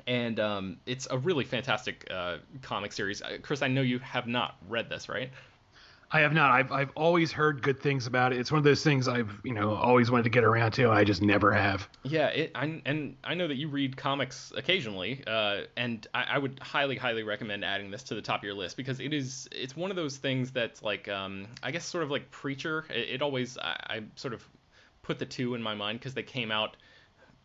and 0.07 0.39
um, 0.39 0.77
it's 0.85 1.07
a 1.09 1.17
really 1.17 1.45
fantastic 1.45 2.07
uh, 2.11 2.37
comic 2.61 2.91
series. 2.91 3.21
Uh, 3.21 3.37
Chris, 3.41 3.61
I 3.61 3.67
know 3.67 3.81
you 3.81 3.99
have 3.99 4.27
not 4.27 4.55
read 4.67 4.89
this, 4.89 5.09
right? 5.09 5.29
I 6.13 6.19
have 6.21 6.33
not. 6.33 6.51
I've 6.51 6.71
I've 6.71 6.91
always 6.95 7.31
heard 7.31 7.61
good 7.61 7.79
things 7.79 8.05
about 8.05 8.33
it. 8.33 8.39
It's 8.39 8.51
one 8.51 8.57
of 8.57 8.65
those 8.65 8.83
things 8.83 9.07
I've 9.07 9.39
you 9.45 9.53
know 9.53 9.73
always 9.73 10.11
wanted 10.11 10.23
to 10.23 10.29
get 10.29 10.43
around 10.43 10.71
to. 10.71 10.91
I 10.91 11.05
just 11.05 11.21
never 11.21 11.53
have. 11.53 11.87
Yeah, 12.03 12.27
it, 12.27 12.51
I, 12.53 12.81
and 12.85 13.15
I 13.23 13.33
know 13.33 13.47
that 13.47 13.55
you 13.55 13.69
read 13.69 13.95
comics 13.95 14.51
occasionally, 14.55 15.23
uh, 15.25 15.61
and 15.77 16.05
I, 16.13 16.23
I, 16.31 16.37
would 16.37 16.59
highly 16.61 16.97
highly 16.97 17.23
recommend 17.23 17.63
adding 17.63 17.91
this 17.91 18.03
to 18.03 18.15
the 18.15 18.21
top 18.21 18.41
of 18.41 18.43
your 18.43 18.55
list 18.55 18.75
because 18.75 18.99
it 18.99 19.13
is 19.13 19.47
it's 19.53 19.75
one 19.77 19.89
of 19.89 19.95
those 19.95 20.17
things 20.17 20.51
that's 20.51 20.83
like 20.83 21.07
um, 21.07 21.47
I 21.63 21.71
guess 21.71 21.85
sort 21.85 22.03
of 22.03 22.11
like 22.11 22.29
Preacher. 22.29 22.85
It, 22.89 23.09
it 23.09 23.21
always 23.21 23.57
I, 23.57 23.77
I, 23.89 24.03
sort 24.15 24.33
of 24.33 24.45
put 25.03 25.17
the 25.17 25.25
two 25.25 25.55
in 25.55 25.61
my 25.61 25.75
mind 25.75 25.99
because 25.99 26.13
they 26.13 26.23
came 26.23 26.51
out 26.51 26.75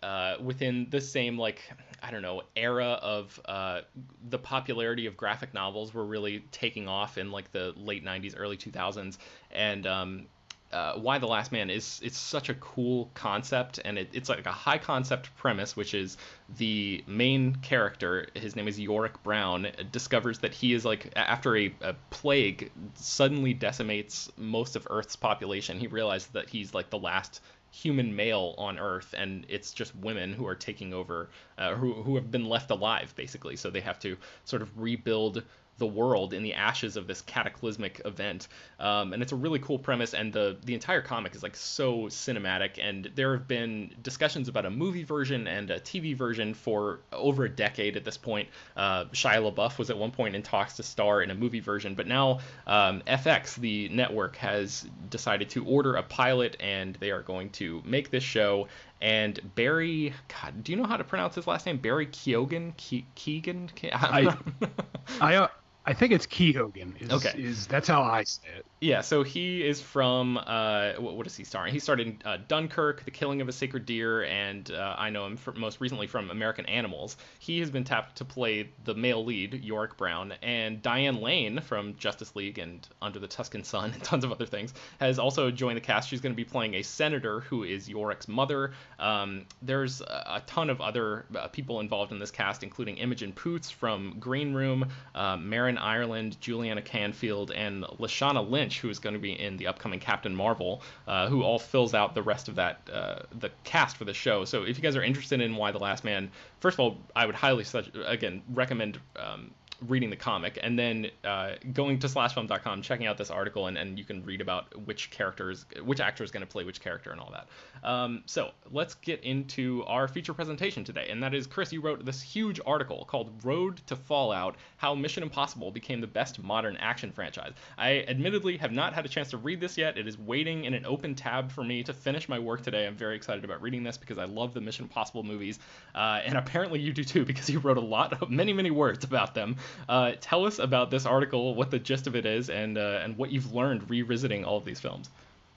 uh, 0.06 0.36
within 0.40 0.86
the 0.90 1.00
same 1.00 1.36
like 1.36 1.60
I 2.00 2.12
don't 2.12 2.22
know 2.22 2.42
era 2.54 3.00
of 3.02 3.40
uh, 3.44 3.80
the 4.28 4.38
popularity 4.38 5.06
of 5.06 5.16
graphic 5.16 5.52
novels 5.52 5.92
were 5.92 6.04
really 6.04 6.44
taking 6.52 6.86
off 6.86 7.18
in 7.18 7.32
like 7.32 7.50
the 7.50 7.74
late 7.76 8.04
90s, 8.04 8.34
early 8.36 8.56
2000s, 8.56 9.18
and 9.50 9.84
um, 9.84 10.26
uh, 10.72 10.92
Y 10.96 11.18
the 11.18 11.26
Last 11.26 11.50
Man 11.50 11.70
is 11.70 12.00
it's 12.04 12.16
such 12.16 12.48
a 12.50 12.54
cool 12.54 13.10
concept, 13.14 13.80
and 13.84 13.98
it, 13.98 14.08
it's 14.12 14.28
like 14.28 14.46
a 14.46 14.52
high 14.52 14.78
concept 14.78 15.34
premise, 15.36 15.74
which 15.74 15.92
is 15.92 16.16
the 16.56 17.02
main 17.08 17.56
character, 17.56 18.28
his 18.34 18.54
name 18.54 18.68
is 18.68 18.78
Yorick 18.78 19.20
Brown, 19.24 19.66
discovers 19.90 20.38
that 20.38 20.54
he 20.54 20.72
is 20.72 20.84
like 20.84 21.12
after 21.16 21.56
a, 21.56 21.74
a 21.80 21.94
plague 22.10 22.70
suddenly 22.94 23.54
decimates 23.54 24.30
most 24.36 24.76
of 24.76 24.86
Earth's 24.88 25.16
population. 25.16 25.80
He 25.80 25.88
realizes 25.88 26.28
that 26.28 26.48
he's 26.48 26.74
like 26.74 26.90
the 26.90 26.98
last 26.98 27.40
human 27.82 28.14
male 28.16 28.54
on 28.56 28.78
Earth, 28.78 29.14
and 29.16 29.44
it's 29.48 29.72
just 29.72 29.94
women 29.96 30.32
who 30.32 30.46
are 30.46 30.54
taking 30.54 30.94
over, 30.94 31.28
uh, 31.58 31.74
who 31.74 31.92
who 31.92 32.14
have 32.14 32.30
been 32.30 32.46
left 32.48 32.70
alive 32.70 33.12
basically. 33.16 33.56
So 33.56 33.70
they 33.70 33.80
have 33.80 33.98
to 34.00 34.16
sort 34.44 34.62
of 34.62 34.70
rebuild 34.80 35.42
the 35.78 35.86
world 35.86 36.32
in 36.32 36.42
the 36.42 36.54
ashes 36.54 36.96
of 36.96 37.06
this 37.06 37.20
cataclysmic 37.22 38.00
event. 38.04 38.48
Um, 38.80 39.12
and 39.12 39.22
it's 39.22 39.32
a 39.32 39.36
really 39.36 39.58
cool 39.58 39.78
premise, 39.78 40.14
and 40.14 40.32
the 40.32 40.56
the 40.64 40.74
entire 40.74 41.02
comic 41.02 41.34
is 41.34 41.42
like 41.42 41.56
so 41.56 42.04
cinematic. 42.04 42.78
And 42.82 43.10
there 43.14 43.36
have 43.36 43.46
been 43.46 43.94
discussions 44.02 44.48
about 44.48 44.66
a 44.66 44.70
movie 44.70 45.04
version 45.04 45.46
and 45.46 45.70
a 45.70 45.80
TV 45.80 46.16
version 46.16 46.54
for 46.54 47.00
over 47.12 47.44
a 47.44 47.48
decade 47.48 47.96
at 47.96 48.04
this 48.04 48.16
point. 48.16 48.48
Uh, 48.76 49.04
Shia 49.06 49.52
LaBeouf 49.52 49.78
was 49.78 49.90
at 49.90 49.98
one 49.98 50.10
point 50.10 50.34
in 50.34 50.42
talks 50.42 50.74
to 50.74 50.82
star 50.82 51.22
in 51.22 51.30
a 51.30 51.34
movie 51.34 51.60
version, 51.60 51.94
but 51.94 52.06
now 52.06 52.40
um, 52.66 53.02
FX, 53.06 53.56
the 53.56 53.88
network, 53.90 54.36
has 54.36 54.86
decided 55.10 55.50
to 55.50 55.64
order 55.64 55.96
a 55.96 56.02
pilot, 56.02 56.56
and 56.60 56.96
they 57.00 57.10
are 57.10 57.22
going 57.22 57.50
to 57.50 57.82
make 57.84 58.10
this 58.10 58.24
show 58.24 58.68
and 59.00 59.38
Barry. 59.54 60.14
God, 60.28 60.64
do 60.64 60.72
you 60.72 60.78
know 60.78 60.84
how 60.86 60.96
to 60.96 61.04
pronounce 61.04 61.34
his 61.34 61.46
last 61.46 61.66
name? 61.66 61.78
Barry 61.78 62.06
Keoghan. 62.06 62.72
Ke- 62.72 63.04
Keegan. 63.14 63.68
Ke- 63.68 63.92
I, 63.92 64.36
I, 65.20 65.34
uh, 65.36 65.48
I 65.86 65.94
think 65.94 66.12
it's 66.12 66.26
Kehogan. 66.26 66.96
Is, 66.98 67.12
okay. 67.12 67.32
Is 67.40 67.68
that's 67.68 67.86
how 67.86 68.02
I 68.02 68.24
say 68.24 68.42
it. 68.58 68.66
Yeah. 68.80 69.02
So 69.02 69.22
he 69.22 69.64
is 69.64 69.80
from 69.80 70.36
uh, 70.36 70.94
what, 70.98 71.16
what 71.16 71.26
is 71.28 71.36
he 71.36 71.44
starring? 71.44 71.72
He 71.72 71.78
started 71.78 72.08
in 72.08 72.18
uh, 72.24 72.38
Dunkirk, 72.48 73.04
The 73.04 73.12
Killing 73.12 73.40
of 73.40 73.48
a 73.48 73.52
Sacred 73.52 73.86
Deer, 73.86 74.24
and 74.24 74.68
uh, 74.70 74.96
I 74.98 75.10
know 75.10 75.26
him 75.26 75.36
for, 75.36 75.52
most 75.52 75.80
recently 75.80 76.08
from 76.08 76.30
American 76.30 76.66
Animals. 76.66 77.16
He 77.38 77.60
has 77.60 77.70
been 77.70 77.84
tapped 77.84 78.16
to 78.16 78.24
play 78.24 78.68
the 78.84 78.94
male 78.94 79.24
lead, 79.24 79.54
Yorick 79.64 79.96
Brown, 79.96 80.34
and 80.42 80.82
Diane 80.82 81.20
Lane 81.20 81.60
from 81.60 81.94
Justice 81.96 82.34
League 82.34 82.58
and 82.58 82.86
Under 83.00 83.20
the 83.20 83.28
Tuscan 83.28 83.62
Sun 83.62 83.92
and 83.92 84.02
tons 84.02 84.24
of 84.24 84.32
other 84.32 84.46
things 84.46 84.74
has 84.98 85.20
also 85.20 85.52
joined 85.52 85.76
the 85.76 85.80
cast. 85.80 86.08
She's 86.08 86.20
going 86.20 86.34
to 86.34 86.36
be 86.36 86.44
playing 86.44 86.74
a 86.74 86.82
senator 86.82 87.40
who 87.40 87.62
is 87.62 87.88
Yorick's 87.88 88.26
mother. 88.26 88.72
Um, 88.98 89.46
there's 89.62 90.00
a, 90.00 90.04
a, 90.04 90.42
ton 90.46 90.68
of 90.68 90.80
other 90.80 91.26
uh, 91.36 91.48
people 91.48 91.80
involved 91.80 92.12
in 92.12 92.18
this 92.18 92.30
cast, 92.30 92.62
including 92.62 92.96
Imogen 92.96 93.32
Poots 93.32 93.70
from 93.70 94.16
Green 94.18 94.52
Room, 94.52 94.88
uh, 95.14 95.36
Marin 95.36 95.75
Ireland, 95.78 96.36
Juliana 96.40 96.82
Canfield, 96.82 97.50
and 97.50 97.84
Lashana 97.84 98.48
Lynch, 98.48 98.80
who 98.80 98.88
is 98.88 98.98
going 98.98 99.14
to 99.14 99.20
be 99.20 99.32
in 99.32 99.56
the 99.56 99.66
upcoming 99.66 100.00
Captain 100.00 100.34
Marvel, 100.34 100.82
uh, 101.06 101.28
who 101.28 101.42
all 101.42 101.58
fills 101.58 101.94
out 101.94 102.14
the 102.14 102.22
rest 102.22 102.48
of 102.48 102.54
that 102.56 102.80
uh, 102.92 103.20
the 103.38 103.50
cast 103.64 103.96
for 103.96 104.04
the 104.04 104.14
show. 104.14 104.44
So 104.44 104.64
if 104.64 104.76
you 104.76 104.82
guys 104.82 104.96
are 104.96 105.02
interested 105.02 105.40
in 105.40 105.56
Y 105.56 105.70
the 105.70 105.78
Last 105.78 106.04
Man, 106.04 106.30
first 106.60 106.74
of 106.76 106.80
all, 106.80 106.98
I 107.14 107.26
would 107.26 107.34
highly 107.34 107.64
such 107.64 107.90
again 108.06 108.42
recommend 108.52 108.98
um, 109.16 109.50
reading 109.86 110.10
the 110.10 110.16
comic 110.16 110.58
and 110.62 110.78
then 110.78 111.06
uh, 111.24 111.52
going 111.72 111.98
to 111.98 112.06
slashfilm.com 112.06 112.82
checking 112.82 113.06
out 113.06 113.18
this 113.18 113.30
article 113.30 113.66
and, 113.66 113.76
and 113.76 113.98
you 113.98 114.04
can 114.04 114.24
read 114.24 114.40
about 114.40 114.86
which 114.86 115.10
characters 115.10 115.66
which 115.84 116.00
actor 116.00 116.24
is 116.24 116.30
going 116.30 116.40
to 116.40 116.46
play 116.46 116.64
which 116.64 116.80
character 116.80 117.10
and 117.10 117.20
all 117.20 117.32
that. 117.32 117.48
Um, 117.88 118.22
so 118.26 118.50
let's 118.70 118.94
get 118.94 119.22
into 119.22 119.84
our 119.86 120.08
feature 120.08 120.34
presentation 120.34 120.84
today 120.84 121.08
and 121.10 121.22
that 121.22 121.34
is 121.34 121.46
chris 121.46 121.72
you 121.72 121.80
wrote 121.80 122.04
this 122.04 122.22
huge 122.22 122.60
article 122.66 123.04
called 123.04 123.30
road 123.44 123.80
to 123.86 123.96
fallout 123.96 124.56
how 124.76 124.94
mission 124.94 125.22
impossible 125.22 125.70
became 125.70 126.00
the 126.00 126.06
best 126.06 126.42
modern 126.42 126.76
action 126.78 127.12
franchise. 127.12 127.52
I 127.78 128.04
admittedly 128.08 128.56
have 128.58 128.72
not 128.72 128.92
had 128.92 129.04
a 129.04 129.08
chance 129.08 129.30
to 129.30 129.36
read 129.36 129.60
this 129.60 129.76
yet. 129.76 129.98
It 129.98 130.06
is 130.06 130.18
waiting 130.18 130.64
in 130.64 130.74
an 130.74 130.86
open 130.86 131.14
tab 131.14 131.50
for 131.50 131.64
me 131.64 131.82
to 131.84 131.92
finish 131.92 132.28
my 132.28 132.38
work 132.38 132.62
today. 132.62 132.86
I'm 132.86 132.96
very 132.96 133.16
excited 133.16 133.44
about 133.44 133.62
reading 133.62 133.82
this 133.82 133.96
because 133.96 134.18
i 134.18 134.24
love 134.24 134.54
the 134.54 134.60
mission 134.60 134.84
impossible 134.84 135.22
movies 135.22 135.58
uh, 135.94 136.20
and 136.24 136.36
apparently 136.36 136.80
you 136.80 136.92
do 136.92 137.04
too 137.04 137.24
because 137.24 137.50
you 137.50 137.58
wrote 137.58 137.76
a 137.76 137.80
lot 137.80 138.22
of 138.22 138.30
many 138.30 138.52
many 138.52 138.70
words 138.70 139.04
about 139.04 139.34
them 139.34 139.56
uh, 139.88 140.12
tell 140.20 140.46
us 140.46 140.58
about 140.58 140.90
this 140.90 141.06
article, 141.06 141.54
what 141.54 141.70
the 141.70 141.78
gist 141.78 142.06
of 142.06 142.16
it 142.16 142.26
is, 142.26 142.50
and 142.50 142.78
uh, 142.78 143.00
and 143.02 143.16
what 143.16 143.30
you've 143.30 143.52
learned 143.52 143.88
revisiting 143.90 144.44
all 144.44 144.56
of 144.56 144.64
these 144.64 144.80
films. 144.80 145.10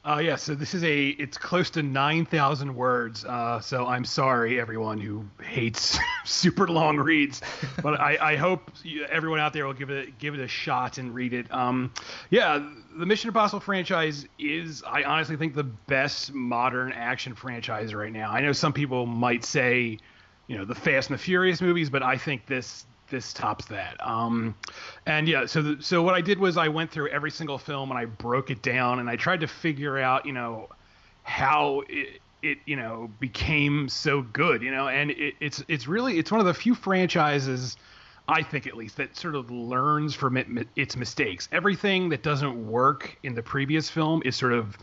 Uh, 0.05 0.21
yeah, 0.23 0.37
so 0.37 0.55
this 0.55 0.73
is 0.73 0.83
a 0.85 1.09
it's 1.09 1.37
close 1.37 1.69
to 1.69 1.83
nine 1.83 2.25
thousand 2.25 2.73
words. 2.73 3.25
Uh, 3.25 3.59
so 3.59 3.85
I'm 3.85 4.05
sorry 4.05 4.59
everyone 4.59 4.97
who 4.97 5.25
hates 5.43 5.99
super 6.23 6.69
long 6.69 6.95
reads, 6.95 7.41
but 7.83 7.99
I, 7.99 8.31
I 8.31 8.35
hope 8.37 8.71
everyone 9.09 9.41
out 9.41 9.51
there 9.51 9.67
will 9.67 9.73
give 9.73 9.89
it 9.89 10.17
give 10.17 10.35
it 10.35 10.39
a 10.39 10.47
shot 10.47 10.99
and 10.99 11.13
read 11.13 11.33
it. 11.33 11.53
Um, 11.53 11.91
yeah, 12.29 12.65
the 12.97 13.05
Mission 13.05 13.27
Impossible 13.27 13.59
franchise 13.59 14.25
is 14.39 14.83
I 14.87 15.03
honestly 15.03 15.35
think 15.35 15.53
the 15.53 15.63
best 15.65 16.33
modern 16.33 16.93
action 16.93 17.35
franchise 17.35 17.93
right 17.93 18.11
now. 18.11 18.31
I 18.31 18.39
know 18.39 18.53
some 18.53 18.71
people 18.71 19.05
might 19.05 19.43
say, 19.43 19.97
you 20.47 20.57
know, 20.57 20.63
the 20.63 20.75
Fast 20.75 21.09
and 21.09 21.19
the 21.19 21.21
Furious 21.21 21.61
movies, 21.61 21.89
but 21.89 22.03
I 22.03 22.15
think 22.15 22.45
this 22.45 22.85
this 23.09 23.33
tops 23.33 23.65
that. 23.65 23.95
Um, 24.05 24.55
and 25.05 25.27
yeah, 25.27 25.45
so 25.45 25.61
the, 25.61 25.83
so 25.83 26.01
what 26.01 26.15
I 26.15 26.21
did 26.21 26.39
was 26.39 26.57
I 26.57 26.67
went 26.67 26.91
through 26.91 27.09
every 27.09 27.31
single 27.31 27.57
film 27.57 27.89
and 27.89 27.97
I 27.97 28.05
broke 28.05 28.49
it 28.51 28.61
down 28.61 28.99
and 28.99 29.09
I 29.09 29.15
tried 29.15 29.41
to 29.41 29.47
figure 29.47 29.97
out, 29.97 30.25
you 30.25 30.33
know, 30.33 30.69
how 31.23 31.83
it, 31.89 32.21
it 32.41 32.57
you 32.65 32.75
know 32.75 33.09
became 33.19 33.89
so 33.89 34.21
good, 34.21 34.61
you 34.61 34.71
know, 34.71 34.87
and 34.87 35.11
it, 35.11 35.35
it's 35.39 35.63
it's 35.67 35.87
really 35.87 36.17
it's 36.17 36.31
one 36.31 36.39
of 36.39 36.45
the 36.45 36.53
few 36.53 36.75
franchises. 36.75 37.77
I 38.27 38.43
think 38.43 38.67
at 38.67 38.77
least 38.77 38.97
that 38.97 39.17
sort 39.17 39.33
of 39.33 39.49
learns 39.49 40.13
from 40.13 40.37
it, 40.37 40.47
its 40.75 40.95
mistakes. 40.95 41.49
Everything 41.51 42.09
that 42.09 42.21
doesn't 42.21 42.69
work 42.69 43.17
in 43.23 43.33
the 43.33 43.41
previous 43.41 43.89
film 43.89 44.21
is 44.23 44.35
sort 44.35 44.53
of 44.53 44.77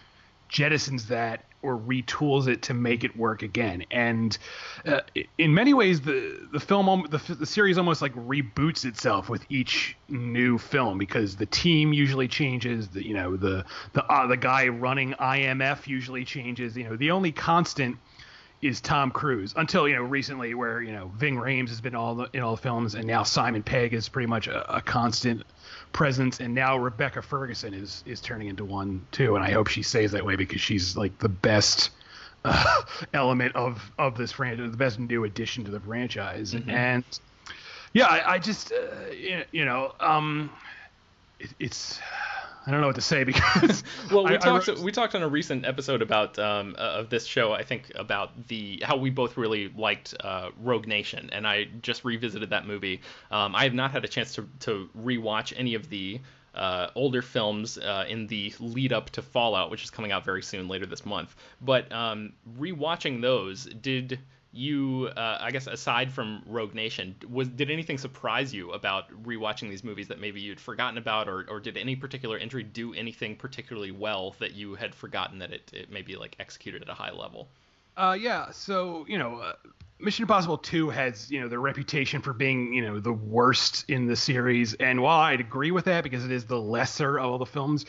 jettisons 0.50 1.06
that 1.08 1.44
or 1.66 1.76
retools 1.76 2.46
it 2.46 2.62
to 2.62 2.74
make 2.74 3.02
it 3.02 3.16
work 3.16 3.42
again. 3.42 3.85
And 3.90 4.37
uh, 4.87 5.00
in 5.37 5.52
many 5.52 5.74
ways, 5.74 6.00
the 6.00 6.48
the 6.52 6.61
film 6.61 7.07
the, 7.11 7.18
the 7.35 7.46
series 7.46 7.76
almost 7.76 8.00
like 8.00 8.14
reboots 8.14 8.85
itself 8.85 9.29
with 9.29 9.44
each 9.48 9.96
new 10.09 10.59
film 10.59 10.98
because 10.98 11.37
the 11.37 11.46
team 11.46 11.92
usually 11.92 12.29
changes. 12.29 12.88
The 12.88 13.05
you 13.05 13.14
know 13.14 13.37
the 13.37 13.64
the 13.92 14.05
uh, 14.07 14.26
the 14.26 14.37
guy 14.37 14.68
running 14.68 15.14
IMF 15.14 15.87
usually 15.87 16.24
changes. 16.24 16.76
You 16.76 16.85
know 16.85 16.96
the 16.96 17.11
only 17.11 17.33
constant 17.33 17.96
is 18.62 18.80
Tom 18.80 19.10
Cruise 19.10 19.52
until 19.56 19.86
you 19.86 19.94
know 19.94 20.02
recently 20.02 20.54
where 20.54 20.80
you 20.80 20.92
know 20.92 21.10
Ving 21.16 21.36
Rhames 21.36 21.68
has 21.68 21.80
been 21.80 21.94
all 21.94 22.14
the, 22.14 22.28
in 22.32 22.40
all 22.40 22.56
the 22.56 22.62
films 22.62 22.94
and 22.94 23.06
now 23.06 23.22
Simon 23.22 23.62
Pegg 23.62 23.92
is 23.92 24.08
pretty 24.08 24.26
much 24.26 24.46
a, 24.46 24.76
a, 24.76 24.80
constant 24.80 25.44
presence. 25.92 26.40
And 26.40 26.54
now 26.54 26.76
Rebecca 26.76 27.22
Ferguson 27.22 27.74
is 27.74 28.02
is 28.06 28.20
turning 28.20 28.48
into 28.48 28.64
one 28.64 29.06
too. 29.12 29.36
And 29.36 29.44
I 29.44 29.50
hope 29.50 29.68
she 29.68 29.82
stays 29.82 30.12
that 30.12 30.24
way 30.24 30.36
because 30.36 30.60
she's 30.60 30.96
like 30.96 31.18
the 31.18 31.28
best 31.28 31.90
uh, 32.44 32.82
element 33.12 33.56
of 33.56 33.90
of 33.98 34.16
this 34.16 34.32
franchise 34.32 34.70
the 34.70 34.76
best 34.76 34.98
new 34.98 35.24
addition 35.24 35.64
to 35.64 35.70
the 35.70 35.80
franchise. 35.80 36.54
Mm-hmm. 36.54 36.70
and 36.70 37.04
yeah 37.92 38.06
I, 38.06 38.34
I 38.34 38.38
just 38.38 38.72
uh, 38.72 39.10
you 39.52 39.64
know 39.64 39.94
um 40.00 40.50
it, 41.40 41.50
it's 41.58 41.98
I 42.66 42.72
don't 42.72 42.81
know 42.81 42.88
what 42.88 42.96
to 42.96 43.02
say 43.02 43.24
because 43.33 43.85
well, 44.11 44.24
we 44.24 44.35
I, 44.35 44.37
talked 44.38 44.68
I 44.68 44.72
wrote... 44.72 44.83
we 44.83 44.92
talked 44.92 45.14
on 45.14 45.22
a 45.22 45.29
recent 45.29 45.64
episode 45.64 46.02
about 46.02 46.38
um, 46.38 46.74
uh, 46.76 47.00
of 47.00 47.11
this 47.11 47.24
show. 47.24 47.52
I 47.52 47.62
think 47.62 47.92
about 47.94 48.48
the 48.48 48.83
how 48.85 48.96
we 48.96 49.11
both 49.11 49.37
really 49.37 49.68
liked 49.68 50.14
uh, 50.20 50.50
Rogue 50.61 50.87
Nation, 50.87 51.31
and 51.33 51.46
I 51.46 51.64
just 51.83 52.05
revisited 52.05 52.50
that 52.50 52.66
movie. 52.66 53.00
Um, 53.31 53.55
I 53.55 53.64
have 53.64 53.74
not 53.74 53.92
had 53.92 54.05
a 54.05 54.09
chance 54.09 54.35
to 54.35 54.48
to 54.61 54.90
rewatch 54.98 55.52
any 55.57 55.74
of 55.74 55.88
the 55.88 56.20
uh, 56.57 56.88
older 56.94 57.22
films 57.22 57.79
uh, 57.79 58.05
in 58.09 58.26
the 58.26 58.52
lead 58.59 58.92
up 58.92 59.11
to 59.11 59.22
Fallout, 59.22 59.70
which 59.70 59.85
is 59.85 59.90
coming 59.90 60.11
out 60.11 60.24
very 60.24 60.42
soon 60.42 60.68
later 60.68 60.87
this 60.87 61.07
month. 61.07 61.37
But 61.61 61.90
um, 61.92 62.33
rewatching 62.59 63.20
those, 63.20 63.64
did 63.64 64.18
you 64.56 65.10
uh, 65.16 65.38
i 65.40 65.50
guess 65.50 65.66
aside 65.66 66.12
from 66.12 66.42
rogue 66.46 66.74
nation 66.74 67.14
was 67.28 67.48
did 67.48 67.70
anything 67.70 67.98
surprise 67.98 68.52
you 68.54 68.72
about 68.72 69.10
rewatching 69.24 69.68
these 69.68 69.84
movies 69.84 70.08
that 70.08 70.20
maybe 70.20 70.40
you'd 70.40 70.60
forgotten 70.60 70.98
about 70.98 71.28
or, 71.28 71.44
or 71.48 71.60
did 71.60 71.76
any 71.76 71.94
particular 71.94 72.38
entry 72.38 72.62
do 72.62 72.94
anything 72.94 73.36
particularly 73.36 73.90
well 73.90 74.34
that 74.38 74.52
you 74.52 74.74
had 74.74 74.94
forgotten 74.94 75.38
that 75.38 75.52
it, 75.52 75.70
it 75.72 75.90
maybe 75.90 76.16
like 76.16 76.36
executed 76.40 76.82
at 76.82 76.88
a 76.88 76.94
high 76.94 77.12
level? 77.12 77.48
Uh, 77.96 78.16
yeah 78.18 78.50
so 78.50 79.04
you 79.08 79.18
know 79.18 79.36
uh, 79.38 79.52
mission 79.98 80.22
impossible 80.22 80.58
2 80.58 80.90
has 80.90 81.30
you 81.30 81.40
know 81.40 81.48
the 81.48 81.58
reputation 81.58 82.20
for 82.20 82.32
being 82.32 82.72
you 82.72 82.82
know 82.82 82.98
the 82.98 83.12
worst 83.12 83.88
in 83.88 84.06
the 84.06 84.16
series 84.16 84.74
and 84.74 85.00
while 85.00 85.20
i'd 85.20 85.40
agree 85.40 85.70
with 85.70 85.86
that 85.86 86.04
because 86.04 86.24
it 86.24 86.30
is 86.30 86.44
the 86.44 86.60
lesser 86.60 87.18
of 87.18 87.30
all 87.30 87.38
the 87.38 87.46
films 87.46 87.86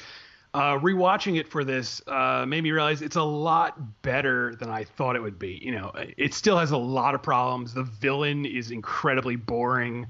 uh, 0.54 0.80
rewatching 0.80 1.38
it 1.38 1.48
for 1.48 1.64
this 1.64 2.02
uh, 2.08 2.46
made 2.48 2.64
me 2.64 2.72
realize 2.72 3.02
it's 3.02 3.16
a 3.16 3.24
lot 3.24 4.02
better 4.02 4.56
than 4.56 4.70
I 4.70 4.84
thought 4.84 5.16
it 5.16 5.22
would 5.22 5.38
be. 5.38 5.60
You 5.62 5.74
know, 5.74 5.92
it 5.96 6.34
still 6.34 6.58
has 6.58 6.72
a 6.72 6.78
lot 6.78 7.16
of 7.16 7.22
problems. 7.22 7.74
The 7.74 7.84
villain 7.84 8.46
is 8.46 8.72
incredibly 8.72 9.36
boring. 9.36 10.08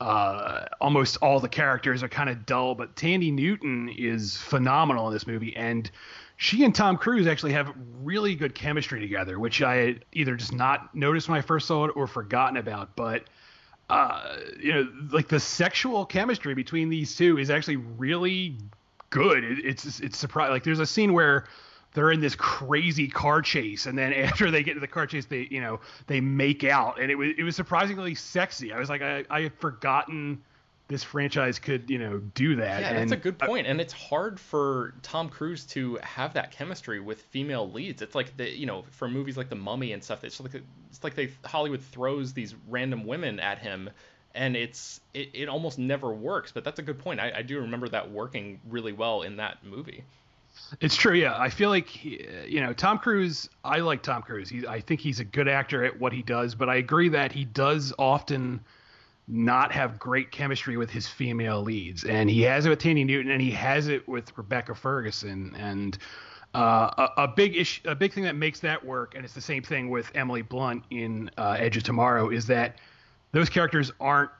Uh, 0.00 0.64
almost 0.80 1.18
all 1.20 1.40
the 1.40 1.48
characters 1.48 2.02
are 2.02 2.08
kind 2.08 2.30
of 2.30 2.46
dull, 2.46 2.74
but 2.74 2.96
Thandie 2.96 3.32
Newton 3.32 3.90
is 3.90 4.36
phenomenal 4.38 5.08
in 5.08 5.12
this 5.12 5.26
movie, 5.26 5.54
and 5.54 5.90
she 6.38 6.64
and 6.64 6.74
Tom 6.74 6.96
Cruise 6.96 7.26
actually 7.26 7.52
have 7.52 7.74
really 8.02 8.34
good 8.34 8.54
chemistry 8.54 8.98
together, 8.98 9.38
which 9.38 9.60
I 9.60 9.74
had 9.74 10.04
either 10.12 10.36
just 10.36 10.54
not 10.54 10.94
noticed 10.94 11.28
when 11.28 11.36
I 11.36 11.42
first 11.42 11.66
saw 11.66 11.84
it 11.84 11.92
or 11.94 12.06
forgotten 12.06 12.56
about. 12.56 12.96
But 12.96 13.24
uh, 13.90 14.36
you 14.58 14.72
know, 14.72 14.88
like 15.10 15.28
the 15.28 15.40
sexual 15.40 16.06
chemistry 16.06 16.54
between 16.54 16.88
these 16.88 17.14
two 17.14 17.36
is 17.36 17.50
actually 17.50 17.76
really 17.76 18.56
good. 19.10 19.44
It, 19.44 19.58
it's 19.64 20.00
it's 20.00 20.18
surprising. 20.18 20.52
Like 20.52 20.64
there's 20.64 20.80
a 20.80 20.86
scene 20.86 21.12
where 21.12 21.44
they're 21.92 22.12
in 22.12 22.20
this 22.20 22.36
crazy 22.36 23.08
car 23.08 23.42
chase, 23.42 23.86
and 23.86 23.98
then 23.98 24.12
after 24.14 24.50
they 24.50 24.62
get 24.62 24.74
to 24.74 24.80
the 24.80 24.88
car 24.88 25.06
chase, 25.06 25.26
they 25.26 25.48
you 25.50 25.60
know 25.60 25.80
they 26.06 26.20
make 26.20 26.64
out, 26.64 27.00
and 27.00 27.10
it 27.10 27.16
was 27.16 27.30
it 27.36 27.42
was 27.42 27.56
surprisingly 27.56 28.14
sexy. 28.14 28.72
I 28.72 28.78
was 28.78 28.88
like, 28.88 29.02
I 29.02 29.24
I 29.28 29.42
had 29.42 29.54
forgotten 29.54 30.42
this 30.88 31.04
franchise 31.04 31.60
could 31.60 31.88
you 31.88 31.98
know 31.98 32.18
do 32.18 32.56
that. 32.56 32.80
Yeah, 32.80 32.92
that's 32.94 33.12
a 33.12 33.16
good 33.16 33.38
point. 33.38 33.50
point, 33.50 33.66
and 33.66 33.80
it's 33.80 33.92
hard 33.92 34.40
for 34.40 34.94
Tom 35.02 35.28
Cruise 35.28 35.64
to 35.66 35.98
have 36.02 36.34
that 36.34 36.50
chemistry 36.50 37.00
with 37.00 37.22
female 37.22 37.70
leads. 37.70 38.02
It's 38.02 38.14
like 38.14 38.36
the 38.36 38.50
you 38.50 38.66
know 38.66 38.84
for 38.90 39.08
movies 39.08 39.36
like 39.36 39.48
The 39.48 39.56
Mummy 39.56 39.92
and 39.92 40.02
stuff, 40.02 40.24
it's 40.24 40.40
like 40.40 40.54
it's 40.54 41.04
like 41.04 41.14
they 41.14 41.30
Hollywood 41.44 41.82
throws 41.82 42.32
these 42.32 42.54
random 42.68 43.06
women 43.06 43.38
at 43.40 43.58
him 43.58 43.90
and 44.34 44.56
it's 44.56 45.00
it, 45.14 45.30
it 45.32 45.48
almost 45.48 45.78
never 45.78 46.12
works. 46.12 46.52
But 46.52 46.64
that's 46.64 46.78
a 46.78 46.82
good 46.82 46.98
point. 46.98 47.20
I, 47.20 47.32
I 47.36 47.42
do 47.42 47.60
remember 47.60 47.88
that 47.88 48.10
working 48.10 48.60
really 48.68 48.92
well 48.92 49.22
in 49.22 49.36
that 49.36 49.58
movie. 49.64 50.04
It's 50.80 50.96
true, 50.96 51.14
yeah. 51.14 51.38
I 51.38 51.48
feel 51.48 51.68
like 51.70 51.86
he, 51.86 52.26
you 52.46 52.60
know 52.60 52.72
Tom 52.72 52.98
Cruise. 52.98 53.48
I 53.64 53.78
like 53.78 54.02
Tom 54.02 54.22
Cruise. 54.22 54.48
He, 54.48 54.66
I 54.66 54.80
think 54.80 55.00
he's 55.00 55.20
a 55.20 55.24
good 55.24 55.48
actor 55.48 55.84
at 55.84 55.98
what 55.98 56.12
he 56.12 56.22
does. 56.22 56.54
But 56.54 56.68
I 56.68 56.76
agree 56.76 57.08
that 57.10 57.32
he 57.32 57.44
does 57.44 57.92
often 57.98 58.60
not 59.28 59.70
have 59.72 59.98
great 59.98 60.32
chemistry 60.32 60.76
with 60.76 60.90
his 60.90 61.06
female 61.06 61.62
leads, 61.62 62.04
and 62.04 62.28
he 62.28 62.42
has 62.42 62.66
it 62.66 62.68
with 62.68 62.80
Thandie 62.80 63.06
Newton, 63.06 63.30
and 63.30 63.40
he 63.40 63.52
has 63.52 63.86
it 63.86 64.06
with 64.08 64.36
Rebecca 64.36 64.74
Ferguson, 64.74 65.54
and 65.56 65.96
uh, 66.54 67.08
a, 67.16 67.22
a, 67.22 67.28
big 67.28 67.56
issue, 67.56 67.88
a 67.88 67.94
big 67.94 68.12
thing 68.12 68.24
that 68.24 68.34
makes 68.34 68.58
that 68.60 68.84
work, 68.84 69.14
and 69.14 69.24
it's 69.24 69.34
the 69.34 69.40
same 69.40 69.62
thing 69.62 69.88
with 69.88 70.10
Emily 70.16 70.42
Blunt 70.42 70.82
in 70.90 71.30
uh, 71.38 71.56
Edge 71.58 71.76
of 71.76 71.84
Tomorrow, 71.84 72.30
is 72.30 72.46
that 72.48 72.78
those 73.32 73.48
characters 73.48 73.92
aren't 74.00 74.30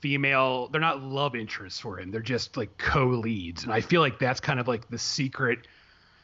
female 0.00 0.68
they're 0.68 0.80
not 0.80 1.02
love 1.02 1.34
interests 1.34 1.80
for 1.80 1.98
him 1.98 2.10
they're 2.10 2.20
just 2.20 2.56
like 2.56 2.76
co-leads. 2.78 3.64
And 3.64 3.72
i 3.72 3.80
feel 3.80 4.00
like 4.00 4.18
that's 4.18 4.40
kind 4.40 4.60
of 4.60 4.68
like 4.68 4.88
the 4.88 4.98
secret 4.98 5.66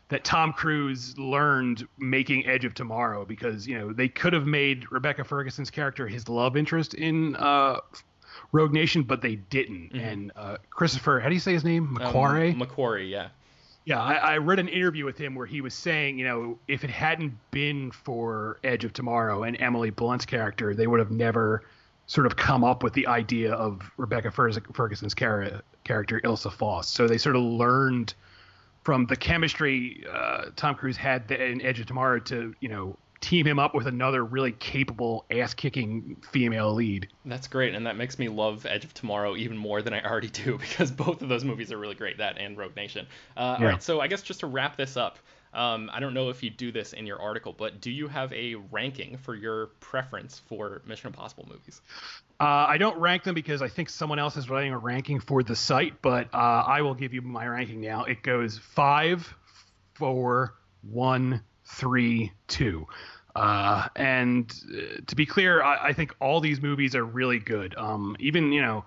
that 0.08 0.22
tom 0.22 0.52
cruise 0.52 1.18
learned 1.18 1.86
making 1.98 2.46
edge 2.46 2.64
of 2.64 2.74
tomorrow 2.74 3.24
because 3.24 3.66
you 3.66 3.76
know 3.76 3.92
they 3.92 4.08
could 4.08 4.32
have 4.32 4.46
made 4.46 4.90
rebecca 4.92 5.24
ferguson's 5.24 5.70
character 5.70 6.06
his 6.06 6.28
love 6.28 6.56
interest 6.56 6.94
in 6.94 7.34
uh, 7.36 7.80
rogue 8.52 8.72
nation 8.72 9.02
but 9.02 9.22
they 9.22 9.34
didn't. 9.34 9.92
Mm-hmm. 9.92 9.98
and 9.98 10.32
uh, 10.36 10.56
christopher 10.70 11.18
how 11.18 11.28
do 11.28 11.34
you 11.34 11.40
say 11.40 11.52
his 11.52 11.64
name? 11.64 11.96
Mcquarrie 11.98 12.52
um, 12.52 12.60
mcquarrie 12.60 13.10
yeah. 13.10 13.28
Yeah, 13.86 14.00
I, 14.00 14.14
I, 14.14 14.38
read 14.38 14.58
an 14.58 14.68
interview 14.68 15.04
with 15.04 15.18
him 15.18 15.34
where 15.34 15.44
he 15.44 15.60
was 15.60 15.74
saying, 15.74 16.18
you 16.18 16.24
know, 16.24 16.58
if 16.68 16.84
it 16.84 16.90
hadn't 16.90 17.34
been 17.50 17.90
for 17.90 18.58
Edge 18.64 18.82
of 18.86 18.94
Tomorrow 18.94 19.42
and 19.42 19.60
Emily 19.60 19.90
Blunt's 19.90 20.24
character, 20.24 20.74
they 20.74 20.86
would 20.86 21.00
have 21.00 21.10
never 21.10 21.64
sort 22.06 22.26
of 22.26 22.36
come 22.36 22.64
up 22.64 22.82
with 22.82 22.92
the 22.92 23.06
idea 23.06 23.52
of 23.52 23.90
Rebecca 23.96 24.30
Ferguson's 24.30 25.14
character, 25.14 25.62
Ilsa 25.86 26.52
Faust. 26.52 26.92
So 26.92 27.08
they 27.08 27.18
sort 27.18 27.36
of 27.36 27.42
learned 27.42 28.14
from 28.82 29.06
the 29.06 29.16
chemistry 29.16 30.04
uh, 30.12 30.46
Tom 30.56 30.74
Cruise 30.74 30.96
had 30.96 31.30
in 31.30 31.62
Edge 31.62 31.80
of 31.80 31.86
Tomorrow 31.86 32.20
to 32.20 32.54
you 32.60 32.68
know 32.68 32.96
team 33.20 33.46
him 33.46 33.58
up 33.58 33.74
with 33.74 33.86
another 33.86 34.22
really 34.22 34.52
capable 34.52 35.24
ass-kicking 35.30 36.14
female 36.30 36.74
lead. 36.74 37.08
That's 37.24 37.48
great, 37.48 37.74
and 37.74 37.86
that 37.86 37.96
makes 37.96 38.18
me 38.18 38.28
love 38.28 38.66
Edge 38.66 38.84
of 38.84 38.92
Tomorrow 38.92 39.36
even 39.36 39.56
more 39.56 39.80
than 39.80 39.94
I 39.94 40.04
already 40.04 40.28
do 40.28 40.58
because 40.60 40.90
both 40.90 41.22
of 41.22 41.30
those 41.30 41.42
movies 41.42 41.72
are 41.72 41.78
really 41.78 41.94
great. 41.94 42.18
That 42.18 42.36
and 42.36 42.56
Rogue 42.58 42.76
Nation. 42.76 43.06
Uh, 43.36 43.56
yeah. 43.58 43.66
All 43.66 43.72
right, 43.72 43.82
so 43.82 44.00
I 44.00 44.08
guess 44.08 44.22
just 44.22 44.40
to 44.40 44.46
wrap 44.46 44.76
this 44.76 44.96
up. 44.98 45.18
Um, 45.54 45.88
I 45.92 46.00
don't 46.00 46.14
know 46.14 46.30
if 46.30 46.42
you 46.42 46.50
do 46.50 46.72
this 46.72 46.92
in 46.92 47.06
your 47.06 47.20
article, 47.20 47.54
but 47.56 47.80
do 47.80 47.90
you 47.90 48.08
have 48.08 48.32
a 48.32 48.56
ranking 48.56 49.16
for 49.16 49.34
your 49.34 49.68
preference 49.80 50.40
for 50.48 50.82
Mission 50.86 51.08
Impossible 51.08 51.46
movies? 51.48 51.80
Uh, 52.40 52.66
I 52.68 52.78
don't 52.78 52.98
rank 52.98 53.22
them 53.22 53.34
because 53.34 53.62
I 53.62 53.68
think 53.68 53.88
someone 53.88 54.18
else 54.18 54.36
is 54.36 54.50
writing 54.50 54.72
a 54.72 54.78
ranking 54.78 55.20
for 55.20 55.42
the 55.42 55.54
site, 55.54 56.02
but 56.02 56.34
uh, 56.34 56.64
I 56.66 56.82
will 56.82 56.94
give 56.94 57.14
you 57.14 57.22
my 57.22 57.46
ranking 57.46 57.80
now. 57.80 58.04
It 58.04 58.22
goes 58.22 58.58
five, 58.58 59.32
four, 59.94 60.54
one, 60.82 61.42
three, 61.64 62.32
two. 62.48 62.86
Uh, 63.36 63.88
and 63.96 64.52
uh, 64.72 65.00
to 65.06 65.16
be 65.16 65.26
clear, 65.26 65.62
I, 65.62 65.88
I, 65.88 65.92
think 65.92 66.14
all 66.20 66.40
these 66.40 66.62
movies 66.62 66.94
are 66.94 67.04
really 67.04 67.40
good. 67.40 67.74
Um, 67.76 68.16
even 68.20 68.52
you 68.52 68.62
know, 68.62 68.84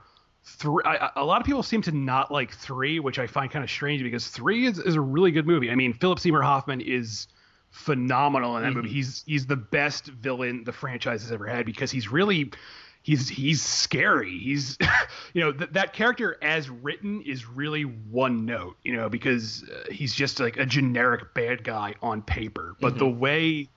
three. 0.48 0.82
I, 0.86 1.12
a 1.16 1.24
lot 1.24 1.42
of 1.42 1.46
people 1.46 1.64
seem 1.64 1.82
to 1.84 1.92
not 1.92 2.32
like 2.32 2.54
three, 2.54 3.00
which 3.00 3.20
I 3.20 3.28
find 3.28 3.52
kind 3.52 3.64
of 3.64 3.70
strange 3.70 4.02
because 4.02 4.28
three 4.28 4.66
is, 4.66 4.80
is 4.80 4.96
a 4.96 5.02
really 5.02 5.32
good 5.32 5.46
movie. 5.46 5.70
I 5.70 5.76
mean, 5.76 5.94
Philip 5.94 6.20
Seymour 6.20 6.42
Hoffman 6.42 6.82
is 6.82 7.28
phenomenal 7.70 8.58
in 8.58 8.64
that 8.64 8.70
mm-hmm. 8.70 8.78
movie. 8.80 8.90
He's 8.90 9.24
he's 9.26 9.46
the 9.46 9.58
best 9.58 10.06
villain 10.08 10.64
the 10.64 10.72
franchise 10.72 11.22
has 11.22 11.32
ever 11.32 11.46
had 11.46 11.66
because 11.66 11.92
he's 11.92 12.10
really 12.10 12.52
he's 13.04 13.28
he's 13.28 13.62
scary. 13.62 14.38
He's 14.38 14.78
you 15.34 15.44
know 15.44 15.52
th- 15.52 15.72
that 15.72 15.94
character 15.94 16.38
as 16.42 16.70
written 16.70 17.22
is 17.24 17.48
really 17.48 17.84
one 17.84 18.46
note, 18.46 18.78
you 18.84 18.96
know, 18.96 19.10
because 19.10 19.64
uh, 19.70 19.92
he's 19.92 20.14
just 20.14 20.40
like 20.40 20.58
a 20.58 20.66
generic 20.66 21.34
bad 21.34 21.64
guy 21.64 21.94
on 22.02 22.22
paper, 22.22 22.76
but 22.80 22.92
mm-hmm. 22.92 23.00
the 23.00 23.10
way 23.10 23.70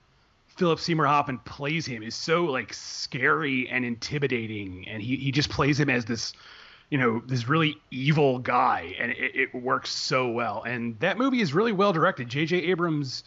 Philip 0.57 0.79
Seymour 0.79 1.05
Hoffman 1.05 1.39
plays 1.39 1.85
him 1.85 2.03
is 2.03 2.15
so 2.15 2.45
like 2.45 2.73
scary 2.73 3.67
and 3.69 3.85
intimidating, 3.85 4.87
and 4.87 5.01
he 5.01 5.15
he 5.17 5.31
just 5.31 5.49
plays 5.49 5.79
him 5.79 5.89
as 5.89 6.05
this 6.05 6.33
you 6.91 6.97
know 6.99 7.21
this 7.25 7.47
really 7.47 7.77
evil 7.89 8.37
guy 8.37 8.95
and 8.99 9.11
it, 9.13 9.35
it 9.35 9.55
works 9.55 9.89
so 9.89 10.29
well 10.29 10.61
and 10.63 10.99
that 10.99 11.17
movie 11.17 11.41
is 11.41 11.53
really 11.53 11.71
well 11.71 11.91
directed 11.91 12.29
jj 12.29 12.69
abrams 12.69 13.23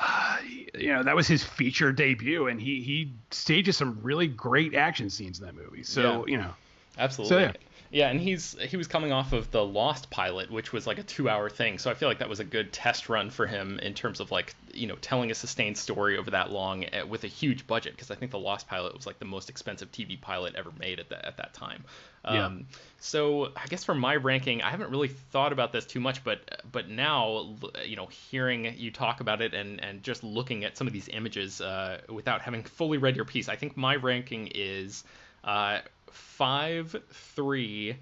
uh, 0.00 0.38
you 0.74 0.88
know 0.88 1.04
that 1.04 1.14
was 1.14 1.28
his 1.28 1.44
feature 1.44 1.92
debut 1.92 2.48
and 2.48 2.60
he 2.60 2.82
he 2.82 3.12
stages 3.30 3.76
some 3.76 4.00
really 4.02 4.26
great 4.26 4.74
action 4.74 5.08
scenes 5.08 5.38
in 5.38 5.46
that 5.46 5.54
movie 5.54 5.84
so 5.84 6.26
yeah. 6.26 6.32
you 6.32 6.38
know 6.38 6.50
Absolutely. 6.98 7.36
So, 7.36 7.40
yeah. 7.40 7.52
Yeah, 7.88 8.10
and 8.10 8.20
he's 8.20 8.56
he 8.60 8.76
was 8.76 8.88
coming 8.88 9.12
off 9.12 9.32
of 9.32 9.52
the 9.52 9.64
Lost 9.64 10.10
pilot, 10.10 10.50
which 10.50 10.72
was 10.72 10.88
like 10.88 10.98
a 10.98 11.04
two-hour 11.04 11.48
thing. 11.48 11.78
So 11.78 11.88
I 11.88 11.94
feel 11.94 12.08
like 12.08 12.18
that 12.18 12.28
was 12.28 12.40
a 12.40 12.44
good 12.44 12.72
test 12.72 13.08
run 13.08 13.30
for 13.30 13.46
him 13.46 13.78
in 13.78 13.94
terms 13.94 14.18
of 14.18 14.32
like 14.32 14.56
you 14.74 14.88
know 14.88 14.96
telling 14.96 15.30
a 15.30 15.34
sustained 15.34 15.78
story 15.78 16.18
over 16.18 16.32
that 16.32 16.50
long 16.50 16.84
eh, 16.84 17.04
with 17.04 17.22
a 17.22 17.28
huge 17.28 17.64
budget. 17.66 17.94
Because 17.94 18.10
I 18.10 18.16
think 18.16 18.32
the 18.32 18.40
Lost 18.40 18.66
pilot 18.66 18.94
was 18.94 19.06
like 19.06 19.20
the 19.20 19.24
most 19.24 19.48
expensive 19.48 19.92
TV 19.92 20.20
pilot 20.20 20.56
ever 20.56 20.72
made 20.80 20.98
at 20.98 21.10
that 21.10 21.24
at 21.24 21.36
that 21.36 21.54
time. 21.54 21.84
Yeah. 22.26 22.46
Um, 22.46 22.66
so 22.98 23.52
I 23.56 23.66
guess 23.68 23.84
for 23.84 23.94
my 23.94 24.16
ranking, 24.16 24.62
I 24.62 24.70
haven't 24.70 24.90
really 24.90 25.08
thought 25.08 25.52
about 25.52 25.72
this 25.72 25.86
too 25.86 26.00
much, 26.00 26.24
but 26.24 26.62
but 26.72 26.88
now 26.88 27.54
you 27.84 27.96
know 27.96 28.06
hearing 28.06 28.74
you 28.76 28.90
talk 28.90 29.20
about 29.20 29.40
it 29.40 29.54
and 29.54 29.82
and 29.82 30.02
just 30.02 30.24
looking 30.24 30.64
at 30.64 30.76
some 30.76 30.86
of 30.86 30.92
these 30.92 31.08
images 31.08 31.60
uh, 31.60 32.00
without 32.08 32.40
having 32.42 32.62
fully 32.62 32.98
read 32.98 33.16
your 33.16 33.24
piece, 33.24 33.48
I 33.48 33.56
think 33.56 33.76
my 33.76 33.96
ranking 33.96 34.50
is. 34.54 35.04
Uh, 35.44 35.78
five, 36.16 36.96
three, 37.34 37.96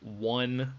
one, 0.00 0.72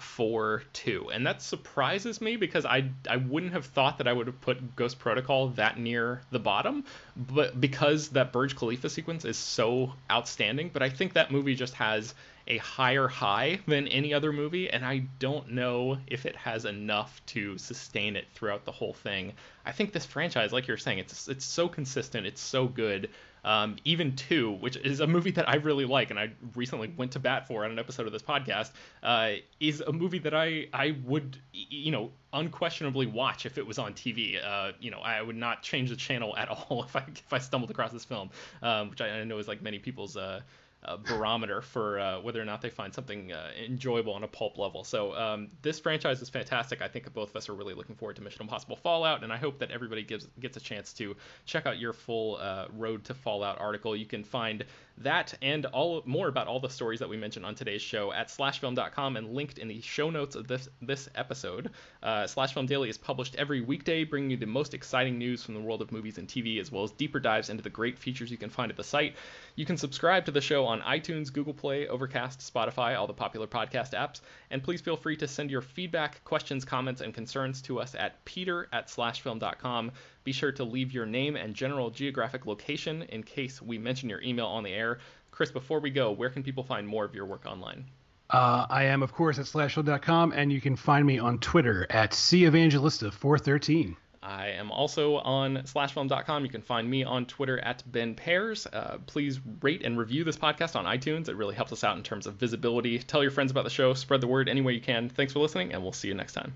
four, 0.00 0.62
two, 0.72 1.10
and 1.12 1.26
that 1.26 1.42
surprises 1.42 2.20
me 2.20 2.36
because 2.36 2.64
I 2.64 2.90
I 3.08 3.16
wouldn't 3.16 3.52
have 3.52 3.66
thought 3.66 3.98
that 3.98 4.08
I 4.08 4.12
would 4.12 4.26
have 4.26 4.40
put 4.40 4.76
Ghost 4.76 4.98
Protocol 4.98 5.48
that 5.50 5.78
near 5.78 6.22
the 6.30 6.38
bottom, 6.38 6.84
but 7.16 7.60
because 7.60 8.08
that 8.10 8.32
Burj 8.32 8.56
Khalifa 8.56 8.88
sequence 8.88 9.24
is 9.24 9.36
so 9.36 9.92
outstanding, 10.10 10.70
but 10.72 10.82
I 10.82 10.90
think 10.90 11.14
that 11.14 11.30
movie 11.30 11.54
just 11.54 11.74
has 11.74 12.14
a 12.48 12.56
higher 12.58 13.06
high 13.08 13.60
than 13.66 13.86
any 13.88 14.14
other 14.14 14.32
movie, 14.32 14.70
and 14.70 14.84
I 14.84 15.00
don't 15.18 15.50
know 15.50 15.98
if 16.06 16.24
it 16.24 16.34
has 16.36 16.64
enough 16.64 17.20
to 17.26 17.58
sustain 17.58 18.16
it 18.16 18.26
throughout 18.34 18.64
the 18.64 18.72
whole 18.72 18.94
thing. 18.94 19.34
I 19.66 19.72
think 19.72 19.92
this 19.92 20.06
franchise, 20.06 20.52
like 20.52 20.66
you're 20.66 20.78
saying, 20.78 20.98
it's 20.98 21.28
it's 21.28 21.44
so 21.44 21.68
consistent, 21.68 22.26
it's 22.26 22.40
so 22.40 22.66
good. 22.66 23.10
Um, 23.44 23.76
even 23.84 24.16
two, 24.16 24.52
which 24.52 24.76
is 24.76 25.00
a 25.00 25.06
movie 25.06 25.30
that 25.32 25.48
I 25.48 25.56
really 25.56 25.84
like, 25.84 26.10
and 26.10 26.18
I 26.18 26.32
recently 26.54 26.92
went 26.96 27.12
to 27.12 27.18
bat 27.18 27.46
for 27.46 27.64
on 27.64 27.70
an 27.70 27.78
episode 27.78 28.06
of 28.06 28.12
this 28.12 28.22
podcast, 28.22 28.70
uh, 29.02 29.32
is 29.60 29.80
a 29.80 29.92
movie 29.92 30.18
that 30.20 30.34
I 30.34 30.66
I 30.72 30.96
would 31.04 31.38
you 31.52 31.92
know 31.92 32.10
unquestionably 32.32 33.06
watch 33.06 33.46
if 33.46 33.58
it 33.58 33.66
was 33.66 33.78
on 33.78 33.94
TV. 33.94 34.44
Uh, 34.44 34.72
you 34.80 34.90
know, 34.90 34.98
I 34.98 35.22
would 35.22 35.36
not 35.36 35.62
change 35.62 35.90
the 35.90 35.96
channel 35.96 36.36
at 36.36 36.48
all 36.68 36.84
if 36.84 36.96
I 36.96 37.04
if 37.08 37.32
I 37.32 37.38
stumbled 37.38 37.70
across 37.70 37.92
this 37.92 38.04
film, 38.04 38.30
um, 38.62 38.90
which 38.90 39.00
I, 39.00 39.20
I, 39.20 39.24
know 39.24 39.38
is 39.38 39.48
like 39.48 39.62
many 39.62 39.78
people's. 39.78 40.16
Uh, 40.16 40.40
uh, 40.84 40.96
barometer 40.96 41.60
for 41.60 41.98
uh, 41.98 42.20
whether 42.20 42.40
or 42.40 42.44
not 42.44 42.62
they 42.62 42.70
find 42.70 42.94
something 42.94 43.32
uh, 43.32 43.50
enjoyable 43.64 44.12
on 44.12 44.22
a 44.22 44.28
pulp 44.28 44.58
level. 44.58 44.84
So 44.84 45.14
um, 45.16 45.48
this 45.62 45.80
franchise 45.80 46.22
is 46.22 46.28
fantastic. 46.28 46.80
I 46.80 46.88
think 46.88 47.12
both 47.12 47.30
of 47.30 47.36
us 47.36 47.48
are 47.48 47.54
really 47.54 47.74
looking 47.74 47.96
forward 47.96 48.16
to 48.16 48.22
Mission 48.22 48.42
Impossible 48.42 48.76
Fallout, 48.76 49.24
and 49.24 49.32
I 49.32 49.36
hope 49.36 49.58
that 49.58 49.70
everybody 49.70 50.02
gives 50.02 50.28
gets 50.40 50.56
a 50.56 50.60
chance 50.60 50.92
to 50.94 51.16
check 51.46 51.66
out 51.66 51.78
your 51.78 51.92
full 51.92 52.36
uh, 52.36 52.66
Road 52.76 53.04
to 53.04 53.14
Fallout 53.14 53.60
article. 53.60 53.96
You 53.96 54.06
can 54.06 54.22
find 54.22 54.64
that 55.02 55.34
and 55.42 55.66
all 55.66 56.02
more 56.06 56.28
about 56.28 56.46
all 56.46 56.60
the 56.60 56.68
stories 56.68 57.00
that 57.00 57.08
we 57.08 57.16
mentioned 57.16 57.44
on 57.46 57.54
today's 57.54 57.82
show 57.82 58.12
at 58.12 58.28
slashfilm.com 58.28 59.16
and 59.16 59.34
linked 59.34 59.58
in 59.58 59.68
the 59.68 59.80
show 59.80 60.10
notes 60.10 60.36
of 60.36 60.46
this 60.46 60.68
this 60.82 61.08
episode. 61.14 61.70
Uh, 62.02 62.26
Daily 62.66 62.88
is 62.88 62.98
published 62.98 63.36
every 63.36 63.60
weekday, 63.60 64.04
bringing 64.04 64.30
you 64.30 64.36
the 64.36 64.46
most 64.46 64.74
exciting 64.74 65.18
news 65.18 65.42
from 65.42 65.54
the 65.54 65.60
world 65.60 65.80
of 65.80 65.92
movies 65.92 66.18
and 66.18 66.28
TV, 66.28 66.60
as 66.60 66.72
well 66.72 66.84
as 66.84 66.90
deeper 66.92 67.20
dives 67.20 67.50
into 67.50 67.62
the 67.62 67.70
great 67.70 67.98
features 67.98 68.30
you 68.30 68.36
can 68.36 68.50
find 68.50 68.70
at 68.70 68.76
the 68.76 68.84
site. 68.84 69.16
You 69.56 69.64
can 69.64 69.76
subscribe 69.76 70.24
to 70.26 70.30
the 70.30 70.40
show 70.40 70.66
on 70.66 70.80
iTunes, 70.82 71.32
Google 71.32 71.54
Play, 71.54 71.88
Overcast, 71.88 72.40
Spotify, 72.40 72.98
all 72.98 73.06
the 73.06 73.12
popular 73.12 73.46
podcast 73.46 73.90
apps, 73.90 74.20
and 74.50 74.62
please 74.62 74.80
feel 74.80 74.96
free 74.96 75.16
to 75.16 75.28
send 75.28 75.50
your 75.50 75.62
feedback, 75.62 76.22
questions, 76.24 76.64
comments, 76.64 77.00
and 77.00 77.14
concerns 77.14 77.62
to 77.62 77.80
us 77.80 77.94
at 77.94 78.24
peter 78.24 78.68
at 78.72 78.88
slashfilm.com. 78.88 79.92
Be 80.28 80.32
sure 80.32 80.52
to 80.52 80.64
leave 80.64 80.92
your 80.92 81.06
name 81.06 81.36
and 81.36 81.54
general 81.54 81.88
geographic 81.88 82.44
location 82.44 83.00
in 83.04 83.22
case 83.22 83.62
we 83.62 83.78
mention 83.78 84.10
your 84.10 84.20
email 84.20 84.44
on 84.44 84.62
the 84.62 84.70
air. 84.70 84.98
Chris, 85.30 85.50
before 85.50 85.80
we 85.80 85.88
go, 85.88 86.12
where 86.12 86.28
can 86.28 86.42
people 86.42 86.62
find 86.62 86.86
more 86.86 87.06
of 87.06 87.14
your 87.14 87.24
work 87.24 87.46
online? 87.46 87.86
Uh, 88.28 88.66
I 88.68 88.84
am, 88.84 89.02
of 89.02 89.14
course, 89.14 89.38
at 89.38 89.46
slashfilm.com, 89.46 90.32
and 90.32 90.52
you 90.52 90.60
can 90.60 90.76
find 90.76 91.06
me 91.06 91.18
on 91.18 91.38
Twitter 91.38 91.86
at 91.88 92.10
cevangelista413. 92.10 93.96
I 94.22 94.48
am 94.48 94.70
also 94.70 95.16
on 95.16 95.62
slashfilm.com. 95.62 96.44
You 96.44 96.50
can 96.50 96.60
find 96.60 96.90
me 96.90 97.04
on 97.04 97.24
Twitter 97.24 97.58
at 97.60 97.82
Ben 97.90 98.14
Pears. 98.14 98.66
Uh, 98.66 98.98
please 99.06 99.40
rate 99.62 99.82
and 99.82 99.96
review 99.96 100.24
this 100.24 100.36
podcast 100.36 100.76
on 100.76 100.84
iTunes. 100.84 101.30
It 101.30 101.36
really 101.36 101.54
helps 101.54 101.72
us 101.72 101.82
out 101.84 101.96
in 101.96 102.02
terms 102.02 102.26
of 102.26 102.34
visibility. 102.34 102.98
Tell 102.98 103.22
your 103.22 103.30
friends 103.30 103.50
about 103.50 103.64
the 103.64 103.70
show. 103.70 103.94
Spread 103.94 104.20
the 104.20 104.26
word 104.26 104.50
any 104.50 104.60
way 104.60 104.74
you 104.74 104.82
can. 104.82 105.08
Thanks 105.08 105.32
for 105.32 105.38
listening, 105.38 105.72
and 105.72 105.82
we'll 105.82 105.94
see 105.94 106.08
you 106.08 106.14
next 106.14 106.34
time. 106.34 106.52